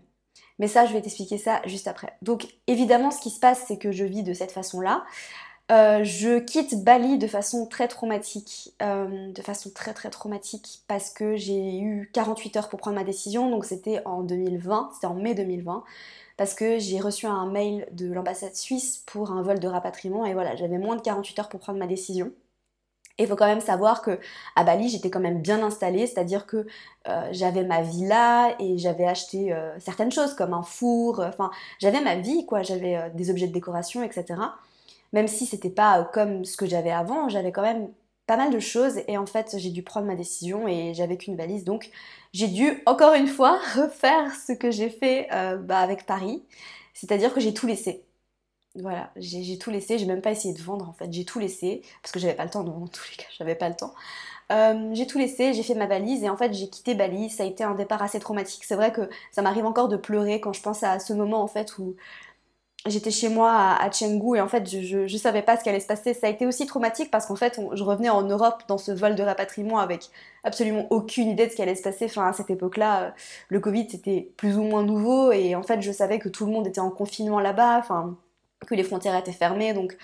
Mais 0.59 0.69
ça, 0.69 0.87
je 0.87 0.93
vais 0.93 1.03
t'expliquer 1.03 1.39
ça 1.39 1.61
juste 1.67 1.89
après. 1.89 2.15
Donc 2.23 2.47
évidemment, 2.67 3.11
ce 3.11 3.21
qui 3.21 3.31
se 3.31 3.41
passe, 3.41 3.65
c'est 3.69 3.79
que 3.79 3.93
je 3.93 4.05
vis 4.05 4.23
de 4.23 4.33
cette 4.33 4.53
façon-là. 4.53 5.05
Euh, 5.73 6.05
je 6.05 6.39
quitte 6.39 6.85
Bali 6.85 7.19
de 7.19 7.27
façon 7.27 7.67
très 7.67 7.89
traumatique, 7.89 8.73
euh, 8.83 9.33
de 9.33 9.43
façon 9.43 9.71
très 9.71 9.95
très 9.95 10.11
traumatique, 10.11 10.83
parce 10.87 11.11
que 11.11 11.37
j'ai 11.37 11.81
eu 11.81 12.09
48 12.13 12.57
heures 12.57 12.69
pour 12.69 12.79
prendre 12.79 12.97
ma 12.97 13.03
décision, 13.03 13.51
donc 13.51 13.65
c'était 13.65 14.01
en 14.05 14.23
2020, 14.23 14.91
c'était 14.95 15.09
en 15.09 15.15
mai 15.15 15.35
2020, 15.35 15.83
parce 16.37 16.55
que 16.55 16.79
j'ai 16.79 17.01
reçu 17.01 17.27
un 17.27 17.47
mail 17.47 17.89
de 17.91 18.13
l'ambassade 18.13 18.55
suisse 18.55 19.03
pour 19.07 19.33
un 19.33 19.43
vol 19.43 19.59
de 19.59 19.67
rapatriement, 19.67 20.25
et 20.25 20.35
voilà, 20.35 20.55
j'avais 20.55 20.79
moins 20.79 20.95
de 20.97 21.03
48 21.03 21.39
heures 21.41 21.49
pour 21.49 21.59
prendre 21.61 21.81
ma 21.81 21.89
décision. 21.89 22.33
Il 23.19 23.27
faut 23.27 23.37
quand 23.37 23.47
même 23.47 23.61
savoir 23.61 24.03
que 24.03 24.19
à 24.57 24.65
Bali, 24.65 24.89
j'étais 24.89 25.11
quand 25.11 25.21
même 25.21 25.41
bien 25.41 25.63
installée, 25.63 26.07
c'est-à-dire 26.07 26.47
que 26.47 26.67
euh, 27.09 27.29
j'avais 27.33 27.65
ma 27.65 27.83
villa 27.83 28.55
et 28.59 28.79
j'avais 28.79 29.07
acheté 29.07 29.55
certaines 29.79 30.13
choses 30.13 30.35
comme 30.35 30.53
un 30.53 30.63
four, 30.63 31.21
enfin 31.21 31.51
j'avais 31.79 32.01
ma 32.01 32.17
vie 32.17 32.45
quoi, 32.47 32.63
j'avais 32.63 33.11
des 33.15 33.31
objets 33.31 33.47
de 33.47 33.53
décoration, 33.53 34.03
etc 34.03 34.35
même 35.13 35.29
si 35.29 35.47
c'était 35.47 35.71
pas 35.71 36.01
euh, 36.01 36.05
comme 36.05 36.45
ce 36.45 36.57
que 36.57 36.67
j'avais 36.67 36.91
avant, 36.91 37.29
j'avais 37.29 37.53
quand 37.53 37.63
même 37.63 37.89
pas 38.27 38.37
mal 38.37 38.53
de 38.53 38.59
choses 38.59 39.01
et 39.07 39.17
en 39.19 39.27
fait 39.27 39.55
j'ai 39.57 39.71
dû 39.71 39.83
prendre 39.83 40.07
ma 40.07 40.17
décision 40.17 40.67
et 40.69 40.95
j'avais 40.95 41.17
qu'une 41.17 41.37
valise. 41.37 41.65
Donc 41.65 41.91
j'ai 42.33 42.49
dû 42.49 42.83
encore 42.87 43.15
une 43.15 43.29
fois 43.29 43.59
refaire 43.75 44.35
ce 44.35 44.53
que 44.53 44.71
j'ai 44.71 44.91
fait 44.91 45.29
euh, 45.33 45.57
bah, 45.57 45.79
avec 45.79 46.07
Paris, 46.07 46.43
c'est-à-dire 46.95 47.33
que 47.35 47.41
j'ai 47.41 47.55
tout 47.55 47.67
laissé. 47.67 48.06
Voilà, 48.81 49.11
j'ai 49.17 49.59
tout 49.59 49.71
laissé, 49.71 49.99
j'ai 49.99 50.07
même 50.07 50.21
pas 50.21 50.33
essayé 50.33 50.53
de 50.53 50.63
vendre 50.63 50.89
en 50.89 50.93
fait, 50.93 51.11
j'ai 51.11 51.25
tout 51.25 51.39
laissé 51.39 51.83
parce 52.03 52.13
que 52.13 52.19
j'avais 52.19 52.35
pas 52.35 52.45
le 52.45 52.51
temps, 52.51 52.63
dans 52.63 52.87
tous 52.89 53.05
les 53.11 53.17
cas 53.17 53.29
j'avais 53.39 53.55
pas 53.55 53.69
le 53.69 53.77
temps. 53.77 53.95
Euh, 54.53 54.91
j'ai 54.93 55.07
tout 55.07 55.19
laissé, 55.19 55.55
j'ai 55.55 55.63
fait 55.63 55.75
ma 55.75 55.87
valise 55.87 56.23
et 56.23 56.31
en 56.31 56.37
fait 56.37 56.53
j'ai 56.53 56.69
quitté 56.69 56.95
Bali. 56.95 57.31
Ça 57.31 57.43
a 57.43 57.47
été 57.47 57.65
un 57.65 57.75
départ 57.75 58.03
assez 58.03 58.21
traumatique. 58.21 58.65
C'est 58.65 58.77
vrai 58.77 58.93
que 58.93 59.09
ça 59.33 59.43
m'arrive 59.43 59.67
encore 59.67 59.89
de 59.89 59.97
pleurer 59.97 60.41
quand 60.41 60.53
je 60.53 60.63
pense 60.63 60.83
à 60.83 60.99
ce 61.01 61.13
moment 61.13 61.43
en 61.43 61.49
fait 61.49 61.79
où 61.79 61.97
j'étais 62.87 63.11
chez 63.11 63.29
moi 63.29 63.53
à, 63.53 63.91
Chengdu 63.91 64.37
et 64.37 64.41
en 64.41 64.49
fait 64.49 64.69
je, 64.69 64.99
ne 64.99 65.19
savais 65.19 65.43
pas 65.43 65.57
ce 65.57 65.63
qui 65.65 65.69
allait 65.69 65.81
se 65.81 65.87
passer. 65.87 66.15
Ça 66.15 66.29
a 66.29 66.31
été 66.31 66.47
aussi 66.47 66.67
traumatique 66.67 67.11
parce 67.11 67.27
qu'en 67.27 67.37
fait 67.37 67.61
je 67.73 67.83
revenais 67.83 68.09
en 68.11 68.23
Europe 68.23 68.63
dans 68.69 68.79
ce 68.79 68.93
vol 68.93 69.17
de 69.17 69.23
rapatriement 69.23 69.79
avec 69.79 70.11
absolument 70.45 70.87
aucune 70.91 71.29
idée 71.29 71.47
de 71.47 71.51
ce 71.51 71.57
qui 71.57 71.63
allait 71.63 71.75
se 71.75 71.83
passer. 71.83 72.05
Enfin 72.07 72.29
à 72.29 72.33
cette 72.33 72.51
époque-là, 72.51 73.03
euh, 73.03 73.11
le 73.49 73.61
Covid 73.61 73.91
c'était 73.91 74.31
plus 74.37 74.57
ou 74.59 74.63
moins 74.63 74.85
nouveau 74.85 75.33
et 75.33 75.55
en 75.57 75.63
fait 75.63 75.83
je 75.83 75.91
savais 75.93 76.19
que 76.21 76.29
tout 76.29 76.47
le 76.47 76.53
monde 76.53 76.67
était 76.69 76.81
en 76.81 76.91
confinement 76.91 77.41
là-bas, 77.41 77.79
enfin 77.79 78.17
que 78.67 78.75
les 78.75 78.85
frontières 78.85 79.17
étaient 79.17 79.33
fermées 79.33 79.73
donc 79.73 79.97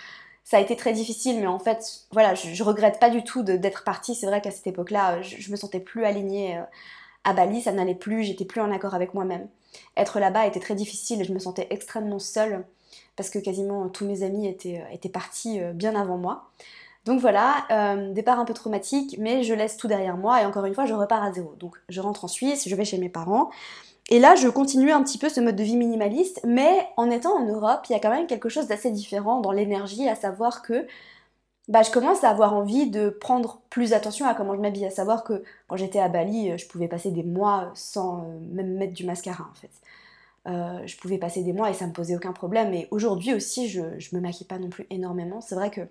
ça 0.44 0.56
a 0.56 0.60
été 0.60 0.76
très 0.76 0.92
difficile 0.92 1.40
mais 1.40 1.46
en 1.46 1.58
fait 1.58 2.06
voilà 2.10 2.34
je, 2.34 2.62
regrette 2.62 2.98
pas 2.98 3.10
du 3.10 3.24
tout 3.24 3.42
d'être 3.42 3.84
partie. 3.84 4.14
C'est 4.14 4.26
vrai 4.26 4.40
qu'à 4.40 4.50
cette 4.50 4.66
époque-là 4.66 5.22
je, 5.22 5.36
je, 5.38 5.50
me 5.50 5.56
sentais 5.56 5.80
plus 5.80 6.04
alignée 6.04 6.58
euh, 6.58 6.62
à 7.24 7.32
Bali, 7.32 7.62
ça 7.62 7.72
n'allait 7.72 7.94
plus, 7.94 8.24
j'étais 8.24 8.44
plus 8.44 8.60
en 8.60 8.72
accord 8.72 8.94
avec 8.94 9.14
moi-même. 9.14 9.48
Être 9.96 10.20
là-bas 10.20 10.46
était 10.46 10.60
très 10.60 10.74
difficile 10.74 11.20
et 11.20 11.24
je 11.24 11.32
me 11.32 11.38
sentais 11.38 11.66
extrêmement 11.70 12.18
seule 12.18 12.64
parce 13.16 13.30
que 13.30 13.38
quasiment 13.38 13.88
tous 13.88 14.06
mes 14.06 14.22
amis 14.22 14.46
étaient, 14.48 14.82
euh, 14.92 15.08
partis 15.08 15.60
euh, 15.60 15.72
bien 15.72 15.94
avant 15.94 16.18
moi. 16.18 16.50
Donc 17.04 17.20
voilà, 17.20 17.66
euh, 17.70 18.12
départ 18.12 18.38
un 18.38 18.44
peu 18.44 18.54
traumatique, 18.54 19.16
mais 19.18 19.42
je 19.42 19.54
laisse 19.54 19.76
tout 19.76 19.88
derrière 19.88 20.16
moi 20.16 20.40
et 20.42 20.46
encore 20.46 20.64
une 20.66 20.74
fois, 20.74 20.86
je 20.86 20.94
repars 20.94 21.22
à 21.22 21.32
zéro. 21.32 21.54
Donc 21.58 21.76
je 21.88 22.00
rentre 22.00 22.24
en 22.24 22.28
Suisse, 22.28 22.68
je 22.68 22.74
vais 22.76 22.84
chez 22.84 22.98
mes 22.98 23.08
parents. 23.08 23.50
Et 24.10 24.18
là, 24.20 24.36
je 24.36 24.48
continue 24.48 24.92
un 24.92 25.02
petit 25.02 25.18
peu 25.18 25.28
ce 25.28 25.40
mode 25.40 25.56
de 25.56 25.62
vie 25.62 25.76
minimaliste, 25.76 26.40
mais 26.44 26.88
en 26.96 27.10
étant 27.10 27.36
en 27.36 27.46
Europe, 27.46 27.82
il 27.88 27.92
y 27.92 27.96
a 27.96 28.00
quand 28.00 28.10
même 28.10 28.26
quelque 28.26 28.48
chose 28.48 28.66
d'assez 28.68 28.90
différent 28.90 29.40
dans 29.40 29.52
l'énergie, 29.52 30.08
à 30.08 30.14
savoir 30.16 30.62
que 30.62 30.86
bah, 31.68 31.82
je 31.82 31.90
commence 31.90 32.24
à 32.24 32.30
avoir 32.30 32.54
envie 32.54 32.90
de 32.90 33.08
prendre 33.10 33.60
plus 33.70 33.92
attention 33.92 34.26
à 34.26 34.34
comment 34.34 34.54
je 34.54 34.60
m'habille, 34.60 34.84
à 34.86 34.90
savoir 34.90 35.24
que 35.24 35.44
quand 35.68 35.76
j'étais 35.76 36.00
à 36.00 36.08
Bali, 36.08 36.58
je 36.58 36.66
pouvais 36.68 36.88
passer 36.88 37.10
des 37.10 37.22
mois 37.22 37.70
sans 37.74 38.26
même 38.52 38.74
mettre 38.76 38.92
du 38.94 39.04
mascara 39.06 39.44
en 39.50 39.54
fait. 39.54 39.70
Euh, 40.48 40.86
je 40.86 40.96
pouvais 40.96 41.18
passer 41.18 41.42
des 41.44 41.52
mois 41.52 41.70
et 41.70 41.74
ça 41.74 41.86
me 41.86 41.92
posait 41.92 42.16
aucun 42.16 42.32
problème. 42.32 42.74
Et 42.74 42.88
aujourd'hui 42.90 43.34
aussi, 43.34 43.68
je, 43.68 43.82
je 43.98 44.16
me 44.16 44.20
maquille 44.20 44.46
pas 44.46 44.58
non 44.58 44.70
plus 44.70 44.86
énormément. 44.90 45.40
C'est 45.40 45.54
vrai 45.54 45.70
que. 45.70 45.82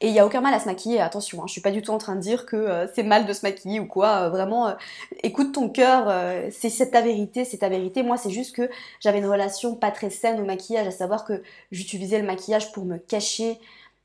Et 0.00 0.08
il 0.08 0.12
n'y 0.12 0.18
a 0.18 0.26
aucun 0.26 0.40
mal 0.40 0.54
à 0.54 0.60
se 0.60 0.66
maquiller, 0.66 1.00
attention, 1.00 1.42
hein, 1.42 1.46
je 1.46 1.52
suis 1.52 1.60
pas 1.60 1.70
du 1.70 1.82
tout 1.82 1.90
en 1.90 1.98
train 1.98 2.16
de 2.16 2.20
dire 2.20 2.46
que 2.46 2.56
euh, 2.56 2.86
c'est 2.94 3.02
mal 3.02 3.26
de 3.26 3.32
se 3.32 3.44
maquiller 3.44 3.80
ou 3.80 3.86
quoi. 3.86 4.22
Euh, 4.22 4.28
vraiment, 4.30 4.74
écoute 5.22 5.52
ton 5.52 5.68
cœur, 5.68 6.12
c'est 6.50 6.90
ta 6.90 7.00
vérité, 7.02 7.44
c'est 7.44 7.58
ta 7.58 7.68
vérité. 7.68 8.02
Moi, 8.02 8.16
c'est 8.16 8.30
juste 8.30 8.56
que 8.56 8.70
j'avais 9.00 9.18
une 9.18 9.26
relation 9.26 9.74
pas 9.74 9.90
très 9.90 10.10
saine 10.10 10.40
au 10.40 10.44
maquillage, 10.44 10.86
à 10.86 10.90
savoir 10.90 11.24
que 11.24 11.42
j'utilisais 11.70 12.18
le 12.18 12.26
maquillage 12.26 12.72
pour 12.72 12.84
me 12.84 12.98
cacher 12.98 13.58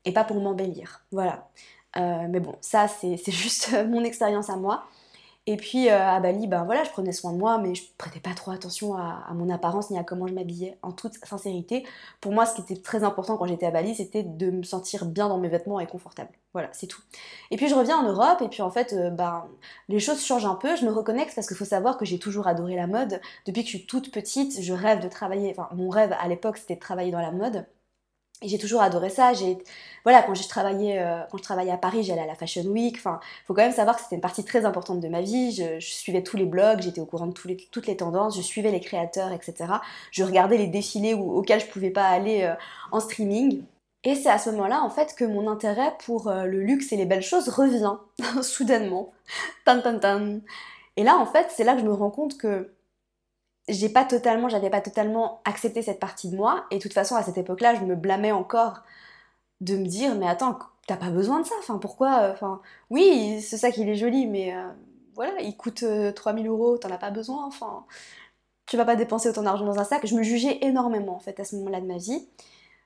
et 0.04 0.12
pas 0.12 0.24
pour 0.24 0.40
m'embellir. 0.40 1.04
Voilà. 1.12 1.48
mais 1.96 2.40
bon, 2.40 2.56
ça, 2.60 2.88
c'est 2.88 3.16
juste 3.30 3.74
mon 3.88 4.04
expérience 4.04 4.50
à 4.50 4.56
moi. 4.56 4.86
Et 5.48 5.56
puis 5.56 5.88
euh, 5.88 5.96
à 5.96 6.18
Bali, 6.18 6.48
ben 6.48 6.64
voilà, 6.64 6.82
je 6.82 6.90
prenais 6.90 7.12
soin 7.12 7.32
de 7.32 7.38
moi, 7.38 7.58
mais 7.58 7.76
je 7.76 7.84
prêtais 7.98 8.18
pas 8.18 8.34
trop 8.34 8.50
attention 8.50 8.96
à, 8.96 9.32
mon 9.32 9.48
apparence 9.48 9.90
ni 9.90 9.98
à 9.98 10.02
comment 10.02 10.26
je 10.26 10.34
m'habillais. 10.34 10.76
En 10.82 10.90
toute 10.90 11.14
sincérité, 11.24 11.86
pour 12.20 12.32
moi, 12.32 12.46
ce 12.46 12.56
qui 12.56 12.62
était 12.62 12.82
très 12.82 13.04
important 13.04 13.36
quand 13.36 13.46
j'étais 13.46 13.66
à 13.66 13.70
Bali, 13.70 13.94
c'était 13.94 14.24
de 14.24 14.50
me 14.50 14.64
sentir 14.64 15.06
bien 15.06 15.28
dans 15.28 15.38
mes 15.38 15.48
vêtements 15.48 15.78
et 15.78 15.86
confortable. 15.86 16.30
Voilà, 16.52 16.68
c'est 16.72 16.88
tout. 16.88 17.00
Et 17.52 17.56
puis 17.56 17.68
je 17.68 17.76
reviens 17.76 17.98
en 17.98 18.08
Europe, 18.08 18.42
et 18.42 18.48
puis 18.48 18.62
en 18.62 18.70
fait, 18.70 18.92
euh, 18.92 19.10
ben, 19.10 19.46
les 19.88 20.00
choses 20.00 20.24
changent 20.24 20.46
un 20.46 20.56
peu. 20.56 20.74
Je 20.74 20.84
me 20.84 20.90
reconnecte 20.90 21.34
parce 21.36 21.46
qu'il 21.46 21.56
faut 21.56 21.64
savoir 21.64 21.96
que 21.96 22.04
j'ai 22.04 22.18
toujours 22.18 22.48
adoré 22.48 22.74
la 22.74 22.88
mode. 22.88 23.20
Depuis 23.46 23.62
que 23.62 23.70
je 23.70 23.76
suis 23.76 23.86
toute 23.86 24.10
petite, 24.12 24.60
je 24.60 24.72
rêve 24.72 25.00
de 25.00 25.08
travailler. 25.08 25.54
Enfin, 25.56 25.68
mon 25.76 25.90
rêve 25.90 26.12
à 26.20 26.26
l'époque, 26.26 26.58
c'était 26.58 26.74
de 26.74 26.80
travailler 26.80 27.12
dans 27.12 27.20
la 27.20 27.30
mode. 27.30 27.66
J'ai 28.42 28.58
toujours 28.58 28.82
adoré 28.82 29.08
ça. 29.08 29.32
J'ai, 29.32 29.56
voilà, 30.04 30.22
quand 30.22 30.34
je 30.34 30.46
travaillais, 30.46 30.98
euh, 30.98 31.20
quand 31.30 31.38
je 31.38 31.42
travaillais 31.42 31.70
à 31.70 31.78
Paris, 31.78 32.02
j'allais 32.02 32.20
à 32.20 32.26
la 32.26 32.34
Fashion 32.34 32.64
Week. 32.64 32.96
Enfin, 32.98 33.18
faut 33.46 33.54
quand 33.54 33.62
même 33.62 33.72
savoir 33.72 33.96
que 33.96 34.02
c'était 34.02 34.16
une 34.16 34.20
partie 34.20 34.44
très 34.44 34.66
importante 34.66 35.00
de 35.00 35.08
ma 35.08 35.22
vie. 35.22 35.52
Je, 35.52 35.80
suivais 35.80 36.22
tous 36.22 36.36
les 36.36 36.44
blogs, 36.44 36.82
j'étais 36.82 37.00
au 37.00 37.06
courant 37.06 37.26
de 37.26 37.32
toutes 37.32 37.86
les 37.86 37.96
tendances, 37.96 38.36
je 38.36 38.42
suivais 38.42 38.70
les 38.70 38.80
créateurs, 38.80 39.32
etc. 39.32 39.72
Je 40.10 40.22
regardais 40.22 40.58
les 40.58 40.66
défilés 40.66 41.14
auxquels 41.14 41.60
je 41.60 41.66
pouvais 41.66 41.90
pas 41.90 42.06
aller 42.06 42.42
euh, 42.42 42.54
en 42.92 43.00
streaming. 43.00 43.62
Et 44.04 44.14
c'est 44.14 44.30
à 44.30 44.38
ce 44.38 44.50
moment-là, 44.50 44.82
en 44.82 44.90
fait, 44.90 45.14
que 45.16 45.24
mon 45.24 45.50
intérêt 45.50 45.94
pour 46.04 46.28
euh, 46.28 46.44
le 46.44 46.60
luxe 46.62 46.92
et 46.92 46.96
les 46.96 47.06
belles 47.06 47.22
choses 47.22 47.48
revient 47.48 47.96
soudainement. 48.42 49.12
Tan 49.64 49.80
tan 49.80 49.98
tan. 49.98 50.40
Et 50.96 51.02
là, 51.04 51.16
en 51.16 51.26
fait, 51.26 51.48
c'est 51.50 51.64
là 51.64 51.74
que 51.74 51.80
je 51.80 51.86
me 51.86 51.92
rends 51.92 52.10
compte 52.10 52.36
que 52.38 52.70
j'ai 53.68 53.88
pas 53.88 54.04
totalement, 54.04 54.48
j'avais 54.48 54.70
pas 54.70 54.80
totalement 54.80 55.40
accepté 55.44 55.82
cette 55.82 56.00
partie 56.00 56.30
de 56.30 56.36
moi. 56.36 56.66
Et 56.70 56.78
de 56.78 56.82
toute 56.82 56.92
façon, 56.92 57.16
à 57.16 57.22
cette 57.22 57.38
époque-là, 57.38 57.74
je 57.74 57.80
me 57.82 57.96
blâmais 57.96 58.32
encore 58.32 58.82
de 59.60 59.76
me 59.76 59.86
dire, 59.86 60.14
mais 60.16 60.28
attends, 60.28 60.58
t'as 60.86 60.96
pas 60.96 61.10
besoin 61.10 61.40
de 61.40 61.46
ça. 61.46 61.54
Enfin, 61.58 61.78
pourquoi 61.78 62.22
euh, 62.22 62.32
Enfin, 62.32 62.60
oui, 62.90 63.40
c'est 63.42 63.56
ça 63.56 63.70
qu'il 63.70 63.88
est 63.88 63.96
joli, 63.96 64.26
mais 64.26 64.54
euh, 64.54 64.68
voilà, 65.14 65.40
il 65.40 65.56
coûte 65.56 65.84
3000 66.14 66.46
euh, 66.46 66.50
euros, 66.50 66.78
t'en 66.78 66.90
as 66.90 66.98
pas 66.98 67.10
besoin. 67.10 67.44
Enfin, 67.46 67.86
tu 68.66 68.76
vas 68.76 68.84
pas 68.84 68.96
dépenser 68.96 69.28
autant 69.28 69.42
d'argent 69.42 69.66
dans 69.66 69.78
un 69.78 69.84
sac. 69.84 70.06
Je 70.06 70.14
me 70.16 70.22
jugeais 70.22 70.58
énormément 70.62 71.14
en 71.16 71.20
fait 71.20 71.40
à 71.40 71.44
ce 71.44 71.56
moment-là 71.56 71.80
de 71.80 71.86
ma 71.86 71.98
vie. 71.98 72.28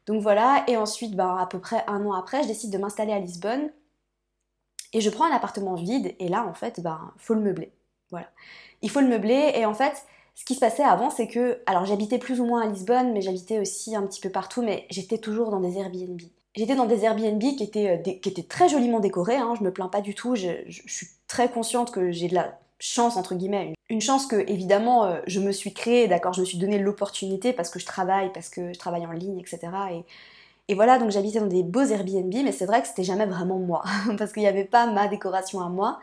Donc 0.07 0.23
voilà, 0.23 0.65
et 0.69 0.77
ensuite, 0.77 1.15
ben, 1.15 1.37
à 1.37 1.47
peu 1.47 1.61
près 1.61 1.85
un 1.87 2.05
an 2.07 2.13
après, 2.13 2.43
je 2.43 2.49
décide 2.49 2.73
de 2.73 2.79
m'installer 2.79 3.13
à 3.13 3.19
Lisbonne. 3.19 3.71
Et 4.93 5.01
je 5.01 5.11
prends 5.11 5.25
un 5.25 5.35
appartement 5.35 5.75
vide, 5.75 6.15
et 6.19 6.29
là, 6.29 6.45
en 6.47 6.55
fait, 6.55 6.81
ben, 6.81 7.13
faut 7.17 7.35
le 7.35 7.41
meubler. 7.41 7.73
Voilà. 8.11 8.29
Il 8.83 8.91
faut 8.91 9.01
le 9.01 9.07
meubler, 9.07 9.53
et 9.55 9.67
en 9.67 9.75
fait, 9.75 10.05
ce 10.41 10.47
qui 10.47 10.55
se 10.55 10.61
passait 10.61 10.83
avant, 10.83 11.11
c'est 11.11 11.27
que, 11.27 11.59
alors 11.67 11.85
j'habitais 11.85 12.17
plus 12.17 12.41
ou 12.41 12.47
moins 12.47 12.63
à 12.63 12.67
Lisbonne, 12.67 13.13
mais 13.13 13.21
j'habitais 13.21 13.59
aussi 13.59 13.95
un 13.95 14.01
petit 14.07 14.23
peu 14.23 14.31
partout, 14.31 14.63
mais 14.63 14.87
j'étais 14.89 15.19
toujours 15.19 15.51
dans 15.51 15.61
des 15.61 15.77
Airbnb. 15.77 16.19
J'étais 16.55 16.75
dans 16.75 16.87
des 16.87 17.05
Airbnb 17.05 17.39
qui 17.39 17.63
étaient, 17.63 18.01
euh, 18.03 18.43
très 18.49 18.71
joliment 18.71 19.01
décorés, 19.01 19.37
hein, 19.37 19.53
je 19.59 19.63
me 19.63 19.71
plains 19.71 19.89
pas 19.89 20.01
du 20.01 20.15
tout, 20.15 20.37
je, 20.37 20.49
suis 20.67 21.09
très 21.29 21.51
consciente 21.51 21.91
que 21.91 22.11
j'ai 22.11 22.27
de 22.27 22.35
la 22.35 22.59
chance, 22.79 23.19
entre 23.19 23.35
guillemets, 23.35 23.75
une 23.91 24.01
chance 24.01 24.25
que, 24.25 24.37
évidemment, 24.51 25.05
euh, 25.05 25.21
je 25.27 25.41
me 25.41 25.53
suis 25.53 25.75
créée, 25.75 26.09
d'accord, 26.09 26.33
je 26.33 26.41
me 26.41 26.47
suis 26.47 26.57
donné 26.57 26.79
l'opportunité 26.79 27.53
parce 27.53 27.69
que 27.69 27.79
je 27.79 27.85
travaille, 27.85 28.33
parce 28.33 28.49
que 28.49 28.73
je 28.73 28.79
travaille 28.79 29.05
en 29.05 29.13
ligne, 29.13 29.39
etc. 29.39 29.59
Et, 29.93 30.05
et 30.69 30.75
voilà, 30.75 30.99
donc 30.99 31.11
j'habitais 31.11 31.41
dans 31.41 31.49
des 31.49 31.63
beaux 31.63 31.85
Airbnb, 31.85 32.33
mais 32.33 32.53
c'est 32.53 32.65
vrai 32.65 32.81
que 32.81 32.89
c'était 32.89 33.05
jamais 33.05 33.27
vraiment 33.27 33.59
moi, 33.59 33.85
parce 34.17 34.33
qu'il 34.33 34.41
n'y 34.43 34.49
avait 34.49 34.65
pas 34.65 34.87
ma 34.91 35.07
décoration 35.07 35.61
à 35.61 35.69
moi. 35.69 36.01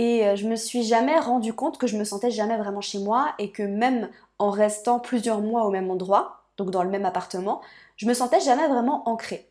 Et 0.00 0.26
euh, 0.26 0.34
je 0.34 0.48
me 0.48 0.56
suis 0.56 0.82
jamais 0.82 1.18
rendu 1.18 1.52
compte 1.52 1.76
que 1.76 1.86
je 1.86 1.98
me 1.98 2.04
sentais 2.04 2.30
jamais 2.30 2.56
vraiment 2.56 2.80
chez 2.80 2.98
moi 2.98 3.34
et 3.38 3.52
que 3.52 3.62
même 3.62 4.08
en 4.38 4.48
restant 4.48 4.98
plusieurs 4.98 5.42
mois 5.42 5.66
au 5.66 5.70
même 5.70 5.90
endroit, 5.90 6.46
donc 6.56 6.70
dans 6.70 6.82
le 6.82 6.88
même 6.88 7.04
appartement, 7.04 7.60
je 7.96 8.06
me 8.06 8.14
sentais 8.14 8.40
jamais 8.40 8.66
vraiment 8.66 9.06
ancrée. 9.06 9.46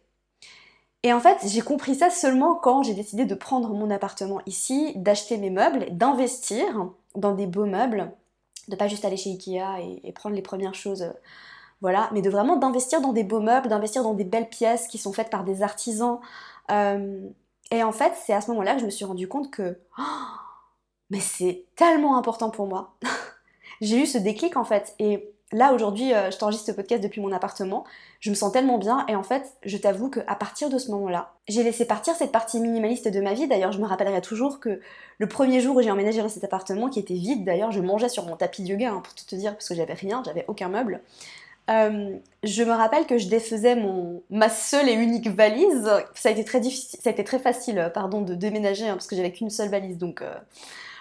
Et 1.04 1.14
en 1.14 1.20
fait, 1.20 1.38
j'ai 1.46 1.62
compris 1.62 1.94
ça 1.94 2.10
seulement 2.10 2.56
quand 2.56 2.82
j'ai 2.82 2.96
décidé 2.96 3.26
de 3.26 3.36
prendre 3.36 3.70
mon 3.76 3.92
appartement 3.92 4.42
ici, 4.48 4.94
d'acheter 4.96 5.38
mes 5.38 5.52
meubles, 5.52 5.86
d'investir 5.92 6.66
dans 7.14 7.34
des 7.34 7.46
beaux 7.46 7.68
meubles, 7.68 8.12
de 8.70 8.76
pas 8.76 8.88
juste 8.88 9.06
aller 9.06 9.18
chez 9.18 9.30
Ikea 9.30 10.00
et, 10.04 10.12
prendre 10.14 10.36
les 10.36 10.42
premières 10.42 10.74
choses, 10.74 11.04
euh, 11.04 11.12
voilà, 11.82 12.10
mais 12.12 12.24
de 12.24 12.30
vraiment 12.32 12.56
d'investir 12.56 13.02
dans 13.02 13.14
des 13.14 13.24
beaux 13.24 13.40
meubles, 13.40 13.70
d'investir 13.70 14.02
dans 14.02 14.16
des 14.16 14.24
belles 14.24 14.50
pièces 14.50 14.88
qui 14.88 14.98
sont 14.98 15.14
faites 15.14 15.30
par 15.30 15.44
des 15.44 15.62
artisans. 15.62 16.20
Euh, 16.72 17.30
et 17.72 17.84
en 17.84 17.92
fait, 17.92 18.14
c'est 18.26 18.34
à 18.34 18.42
ce 18.42 18.50
moment-là 18.52 18.74
que 18.76 18.82
je 18.82 18.86
me 18.86 18.90
suis 18.90 19.06
rendu 19.06 19.28
compte 19.28 19.52
que, 19.52 19.80
mais 21.10 21.20
c'est 21.20 21.66
tellement 21.76 22.18
important 22.18 22.50
pour 22.50 22.68
moi. 22.68 22.96
j'ai 23.82 24.02
eu 24.02 24.06
ce 24.06 24.18
déclic 24.18 24.58
en 24.58 24.64
fait. 24.64 24.96
Et 25.00 25.32
là 25.52 25.74
aujourd'hui, 25.74 26.14
euh, 26.14 26.32
je 26.32 26.38
t'enregistre 26.38 26.66
ce 26.68 26.72
podcast 26.72 27.02
depuis 27.04 27.22
mon 27.22 27.32
appartement. 27.32 27.86
Je 28.20 28.30
me 28.32 28.36
sens 28.36 28.52
tellement 28.52 28.78
bien 28.78 29.06
et 29.08 29.16
en 29.16 29.24
fait, 29.24 29.54
je 29.66 29.78
t'avoue 29.78 30.10
qu'à 30.10 30.36
partir 30.36 30.70
de 30.70 30.78
ce 30.78 30.92
moment-là, 30.92 31.36
j'ai 31.48 31.64
laissé 31.64 31.86
partir 31.86 32.16
cette 32.16 32.32
partie 32.32 32.60
minimaliste 32.60 33.08
de 33.08 33.22
ma 33.22 33.34
vie. 33.34 33.48
D'ailleurs, 33.48 33.72
je 33.72 33.80
me 33.80 33.86
rappellerai 33.86 34.22
toujours 34.22 34.60
que 34.60 34.82
le 35.20 35.28
premier 35.28 35.62
jour 35.62 35.76
où 35.76 35.82
j'ai 35.82 35.92
emménagé 35.92 36.22
dans 36.22 36.30
cet 36.30 36.44
appartement, 36.44 36.90
qui 36.90 37.00
était 37.00 37.14
vide 37.14 37.46
d'ailleurs, 37.46 37.72
je 37.72 37.82
mangeais 37.82 38.10
sur 38.10 38.26
mon 38.26 38.36
tapis 38.36 38.64
de 38.64 38.70
yoga, 38.70 38.92
hein, 38.92 39.02
pour 39.04 39.14
tout 39.14 39.26
te 39.26 39.36
dire, 39.36 39.54
parce 39.54 39.68
que 39.68 39.76
j'avais 39.76 39.94
rien, 39.94 40.24
j'avais 40.26 40.46
aucun 40.48 40.70
meuble. 40.70 41.02
Euh, 41.70 42.18
je 42.44 42.64
me 42.64 42.72
rappelle 42.72 43.06
que 43.06 43.18
je 43.18 43.28
défaisais 43.28 43.76
mon, 43.76 44.24
ma 44.30 44.50
seule 44.50 44.90
et 44.90 44.94
unique 44.94 45.28
valise. 45.28 45.90
Ça 46.16 46.30
a 46.30 46.32
été 46.32 46.44
très 46.44 46.60
difficile, 46.60 47.00
ça 47.02 47.10
a 47.10 47.14
été 47.14 47.24
très 47.24 47.40
facile, 47.40 47.80
euh, 47.80 47.90
pardon, 47.90 48.22
de 48.22 48.34
déménager 48.34 48.88
hein, 48.88 48.94
parce 48.94 49.08
que 49.08 49.16
j'avais 49.16 49.32
qu'une 49.32 49.50
seule 49.50 49.70
valise, 49.70 49.98
donc 49.98 50.24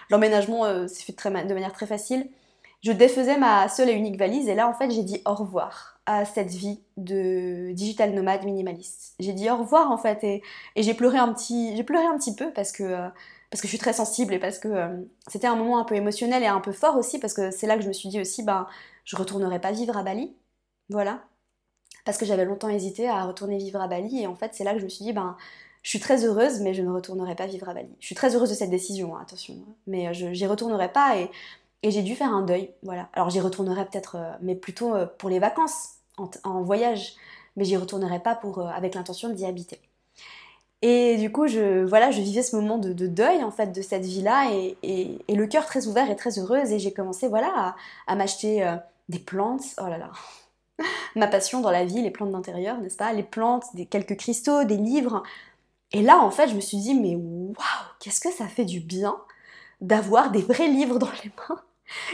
l'emménagement 0.09 0.87
s'est 0.87 1.03
fait 1.03 1.13
de 1.13 1.53
manière 1.53 1.73
très 1.73 1.87
facile 1.87 2.27
je 2.81 2.91
défaisais 2.91 3.37
ma 3.37 3.67
seule 3.67 3.89
et 3.89 3.93
unique 3.93 4.17
valise 4.17 4.47
et 4.47 4.55
là 4.55 4.67
en 4.69 4.73
fait 4.73 4.89
j'ai 4.91 5.03
dit 5.03 5.21
au 5.25 5.33
revoir 5.33 5.99
à 6.05 6.25
cette 6.25 6.51
vie 6.51 6.79
de 6.97 7.71
digital 7.73 8.13
nomade 8.13 8.43
minimaliste. 8.45 9.15
J'ai 9.19 9.33
dit 9.33 9.49
au 9.49 9.57
revoir 9.57 9.91
en 9.91 9.97
fait 9.97 10.23
et, 10.23 10.41
j'ai 10.75 10.93
pleuré 10.93 11.17
un 11.17 11.31
petit 11.33 11.83
pleuré 11.83 12.05
un 12.05 12.17
petit 12.17 12.35
peu 12.35 12.51
parce 12.51 12.71
que 12.71 12.83
euh, 12.83 13.09
parce 13.51 13.61
que 13.61 13.67
je 13.67 13.71
suis 13.71 13.79
très 13.79 13.93
sensible 13.93 14.33
et 14.33 14.39
parce 14.39 14.59
que 14.59 14.67
euh, 14.69 14.97
c'était 15.27 15.47
un 15.47 15.55
moment 15.55 15.79
un 15.79 15.83
peu 15.83 15.95
émotionnel 15.95 16.43
et 16.43 16.47
un 16.47 16.61
peu 16.61 16.71
fort 16.71 16.97
aussi 16.97 17.19
parce 17.19 17.33
que 17.33 17.51
c'est 17.51 17.67
là 17.67 17.75
que 17.75 17.83
je 17.83 17.87
me 17.89 17.93
suis 17.93 18.09
dit 18.09 18.21
aussi 18.21 18.43
ben 18.43 18.67
je 19.03 19.15
retournerai 19.17 19.59
pas 19.59 19.71
vivre 19.71 19.97
à 19.97 20.03
Bali. 20.03 20.33
Voilà. 20.89 21.21
Parce 22.05 22.17
que 22.17 22.25
j'avais 22.25 22.45
longtemps 22.45 22.69
hésité 22.69 23.07
à 23.07 23.25
retourner 23.25 23.57
vivre 23.57 23.79
à 23.81 23.87
Bali 23.87 24.21
et 24.21 24.27
en 24.27 24.35
fait 24.35 24.53
c'est 24.53 24.63
là 24.63 24.73
que 24.73 24.79
je 24.79 24.85
me 24.85 24.89
suis 24.89 25.05
dit 25.05 25.13
ben 25.13 25.37
je 25.81 25.89
suis 25.89 25.99
très 25.99 26.25
heureuse, 26.25 26.59
mais 26.61 26.73
je 26.73 26.81
ne 26.81 26.91
retournerai 26.91 27.35
pas 27.35 27.45
vivre 27.45 27.69
à 27.69 27.73
Bali. 27.73 27.89
Je 27.99 28.05
suis 28.05 28.15
très 28.15 28.35
heureuse 28.35 28.49
de 28.49 28.55
cette 28.55 28.69
décision, 28.69 29.15
hein, 29.15 29.21
attention, 29.21 29.55
mais 29.87 30.07
euh, 30.07 30.13
je 30.13 30.33
j'y 30.33 30.45
retournerai 30.45 30.91
pas 30.91 31.17
et 31.17 31.91
j'ai 31.91 32.03
dû 32.03 32.15
faire 32.15 32.33
un 32.33 32.41
deuil, 32.41 32.71
voilà. 32.83 33.09
Alors 33.13 33.29
j'y 33.29 33.39
retournerai 33.39 33.85
peut-être, 33.85 34.15
euh, 34.17 34.31
mais 34.41 34.55
plutôt 34.55 34.93
euh, 34.93 35.05
pour 35.17 35.29
les 35.29 35.39
vacances, 35.39 35.95
en, 36.43 36.61
voyage. 36.61 37.15
Mais 37.55 37.63
j'y 37.65 37.77
retournerai 37.77 38.19
pas 38.19 38.35
pour, 38.35 38.61
avec 38.67 38.95
l'intention 38.95 39.29
d'y 39.29 39.45
habiter. 39.45 39.79
Et 40.81 41.17
du 41.17 41.31
coup, 41.31 41.47
je, 41.47 41.83
voilà, 41.85 42.11
je 42.11 42.21
vivais 42.21 42.43
ce 42.43 42.55
moment 42.55 42.77
de, 42.77 42.93
deuil 42.93 43.43
en 43.43 43.51
fait 43.51 43.67
de 43.67 43.81
cette 43.81 44.05
vie-là 44.05 44.51
et, 44.53 44.77
et, 44.83 45.35
le 45.35 45.47
cœur 45.47 45.65
très 45.65 45.87
ouvert 45.87 46.09
et 46.09 46.15
très 46.15 46.39
heureuse. 46.39 46.71
Et 46.71 46.79
j'ai 46.79 46.93
commencé 46.93 47.27
voilà 47.27 47.75
à, 48.07 48.15
m'acheter 48.15 48.69
des 49.09 49.19
plantes. 49.19 49.63
Oh 49.77 49.87
là 49.87 49.97
là, 49.97 50.11
ma 51.15 51.27
passion 51.27 51.61
dans 51.61 51.71
la 51.71 51.85
vie, 51.85 52.01
les 52.01 52.11
plantes 52.11 52.31
d'intérieur, 52.31 52.77
n'est-ce 52.79 52.97
pas? 52.97 53.13
Les 53.13 53.23
plantes, 53.23 53.65
des 53.73 53.85
quelques 53.85 54.17
cristaux, 54.17 54.63
des 54.63 54.77
livres. 54.77 55.23
Et 55.91 56.01
là, 56.01 56.19
en 56.19 56.31
fait, 56.31 56.47
je 56.47 56.55
me 56.55 56.61
suis 56.61 56.77
dit 56.77 56.95
mais 56.95 57.15
waouh, 57.15 57.87
qu'est-ce 57.99 58.19
que 58.21 58.31
ça 58.31 58.47
fait 58.47 58.65
du 58.65 58.79
bien 58.79 59.15
d'avoir 59.81 60.31
des 60.31 60.41
vrais 60.41 60.67
livres 60.67 60.99
dans 60.99 61.11
les 61.23 61.31
mains? 61.37 61.61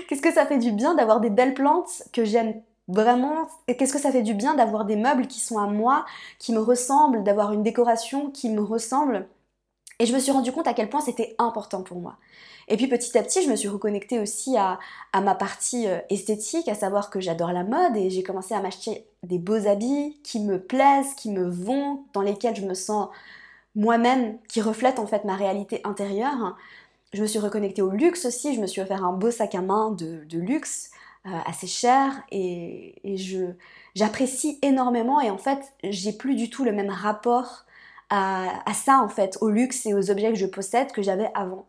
Qu'est-ce 0.07 0.21
que 0.21 0.33
ça 0.33 0.45
fait 0.45 0.57
du 0.57 0.71
bien 0.71 0.95
d'avoir 0.95 1.19
des 1.19 1.29
belles 1.29 1.53
plantes 1.53 2.03
que 2.13 2.25
j'aime 2.25 2.61
vraiment? 2.87 3.47
Qu'est-ce 3.67 3.93
que 3.93 3.99
ça 3.99 4.11
fait 4.11 4.21
du 4.23 4.33
bien 4.33 4.55
d'avoir 4.55 4.85
des 4.85 4.95
meubles 4.95 5.27
qui 5.27 5.39
sont 5.39 5.57
à 5.59 5.67
moi, 5.67 6.05
qui 6.39 6.53
me 6.53 6.59
ressemblent, 6.59 7.23
d'avoir 7.23 7.53
une 7.53 7.63
décoration 7.63 8.31
qui 8.31 8.49
me 8.49 8.61
ressemble? 8.61 9.27
Et 9.99 10.05
je 10.05 10.13
me 10.13 10.19
suis 10.19 10.31
rendu 10.31 10.51
compte 10.51 10.67
à 10.67 10.73
quel 10.73 10.89
point 10.89 11.01
c'était 11.01 11.35
important 11.37 11.81
pour 11.81 11.99
moi. 11.99 12.17
Et 12.67 12.77
puis 12.77 12.87
petit 12.87 13.17
à 13.17 13.23
petit, 13.23 13.43
je 13.43 13.49
me 13.49 13.55
suis 13.55 13.67
reconnectée 13.67 14.19
aussi 14.19 14.57
à, 14.57 14.79
ma 15.13 15.35
partie 15.35 15.87
euh, 15.87 15.99
esthétique, 16.09 16.67
à 16.67 16.75
savoir 16.75 17.09
que 17.09 17.19
j'adore 17.19 17.51
la 17.51 17.63
mode 17.63 17.95
et 17.95 18.09
j'ai 18.09 18.23
commencé 18.23 18.53
à 18.53 18.61
m'acheter 18.61 19.05
des 19.23 19.37
beaux 19.37 19.67
habits 19.67 20.19
qui 20.23 20.39
me 20.39 20.59
plaisent, 20.59 21.13
qui 21.15 21.29
me 21.31 21.47
vont, 21.47 22.03
dans 22.13 22.21
lesquels 22.21 22.55
je 22.55 22.65
me 22.65 22.73
sens 22.73 23.09
moi-même, 23.75 24.37
qui 24.47 24.61
reflètent 24.61 24.99
en 24.99 25.07
fait 25.07 25.25
ma 25.25 25.35
réalité 25.35 25.81
intérieure. 25.83 26.57
Je 27.13 27.21
me 27.21 27.27
suis 27.27 27.39
reconnectée 27.39 27.81
au 27.81 27.91
luxe 27.91 28.25
aussi, 28.25 28.55
je 28.55 28.61
me 28.61 28.67
suis 28.67 28.81
offert 28.81 29.05
un 29.05 29.13
beau 29.13 29.31
sac 29.31 29.53
à 29.55 29.61
main 29.61 29.91
de, 29.91 30.25
luxe, 30.37 30.91
euh, 31.27 31.29
assez 31.45 31.67
cher, 31.67 32.23
et, 32.31 32.95
je 33.03 33.53
j'apprécie 33.93 34.59
énormément, 34.61 35.21
et 35.21 35.29
en 35.29 35.37
fait, 35.37 35.59
j'ai 35.83 36.11
plus 36.11 36.35
du 36.35 36.49
tout 36.49 36.65
le 36.65 36.71
même 36.71 36.89
rapport 36.89 37.64
à, 38.09 38.63
ça, 38.73 38.99
en 38.99 39.09
fait, 39.09 39.37
au 39.41 39.49
luxe 39.49 39.85
et 39.85 39.93
aux 39.93 40.11
objets 40.11 40.29
que 40.29 40.37
je 40.37 40.45
possède 40.45 40.91
que 40.91 41.01
j'avais 41.01 41.31
avant. 41.33 41.65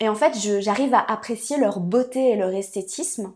Et 0.00 0.08
en 0.08 0.14
fait, 0.14 0.34
j'arrive 0.60 0.94
à 0.94 1.00
apprécier 1.00 1.56
leur 1.56 1.80
beauté 1.80 2.30
et 2.30 2.36
leur 2.36 2.52
esthétisme, 2.52 3.32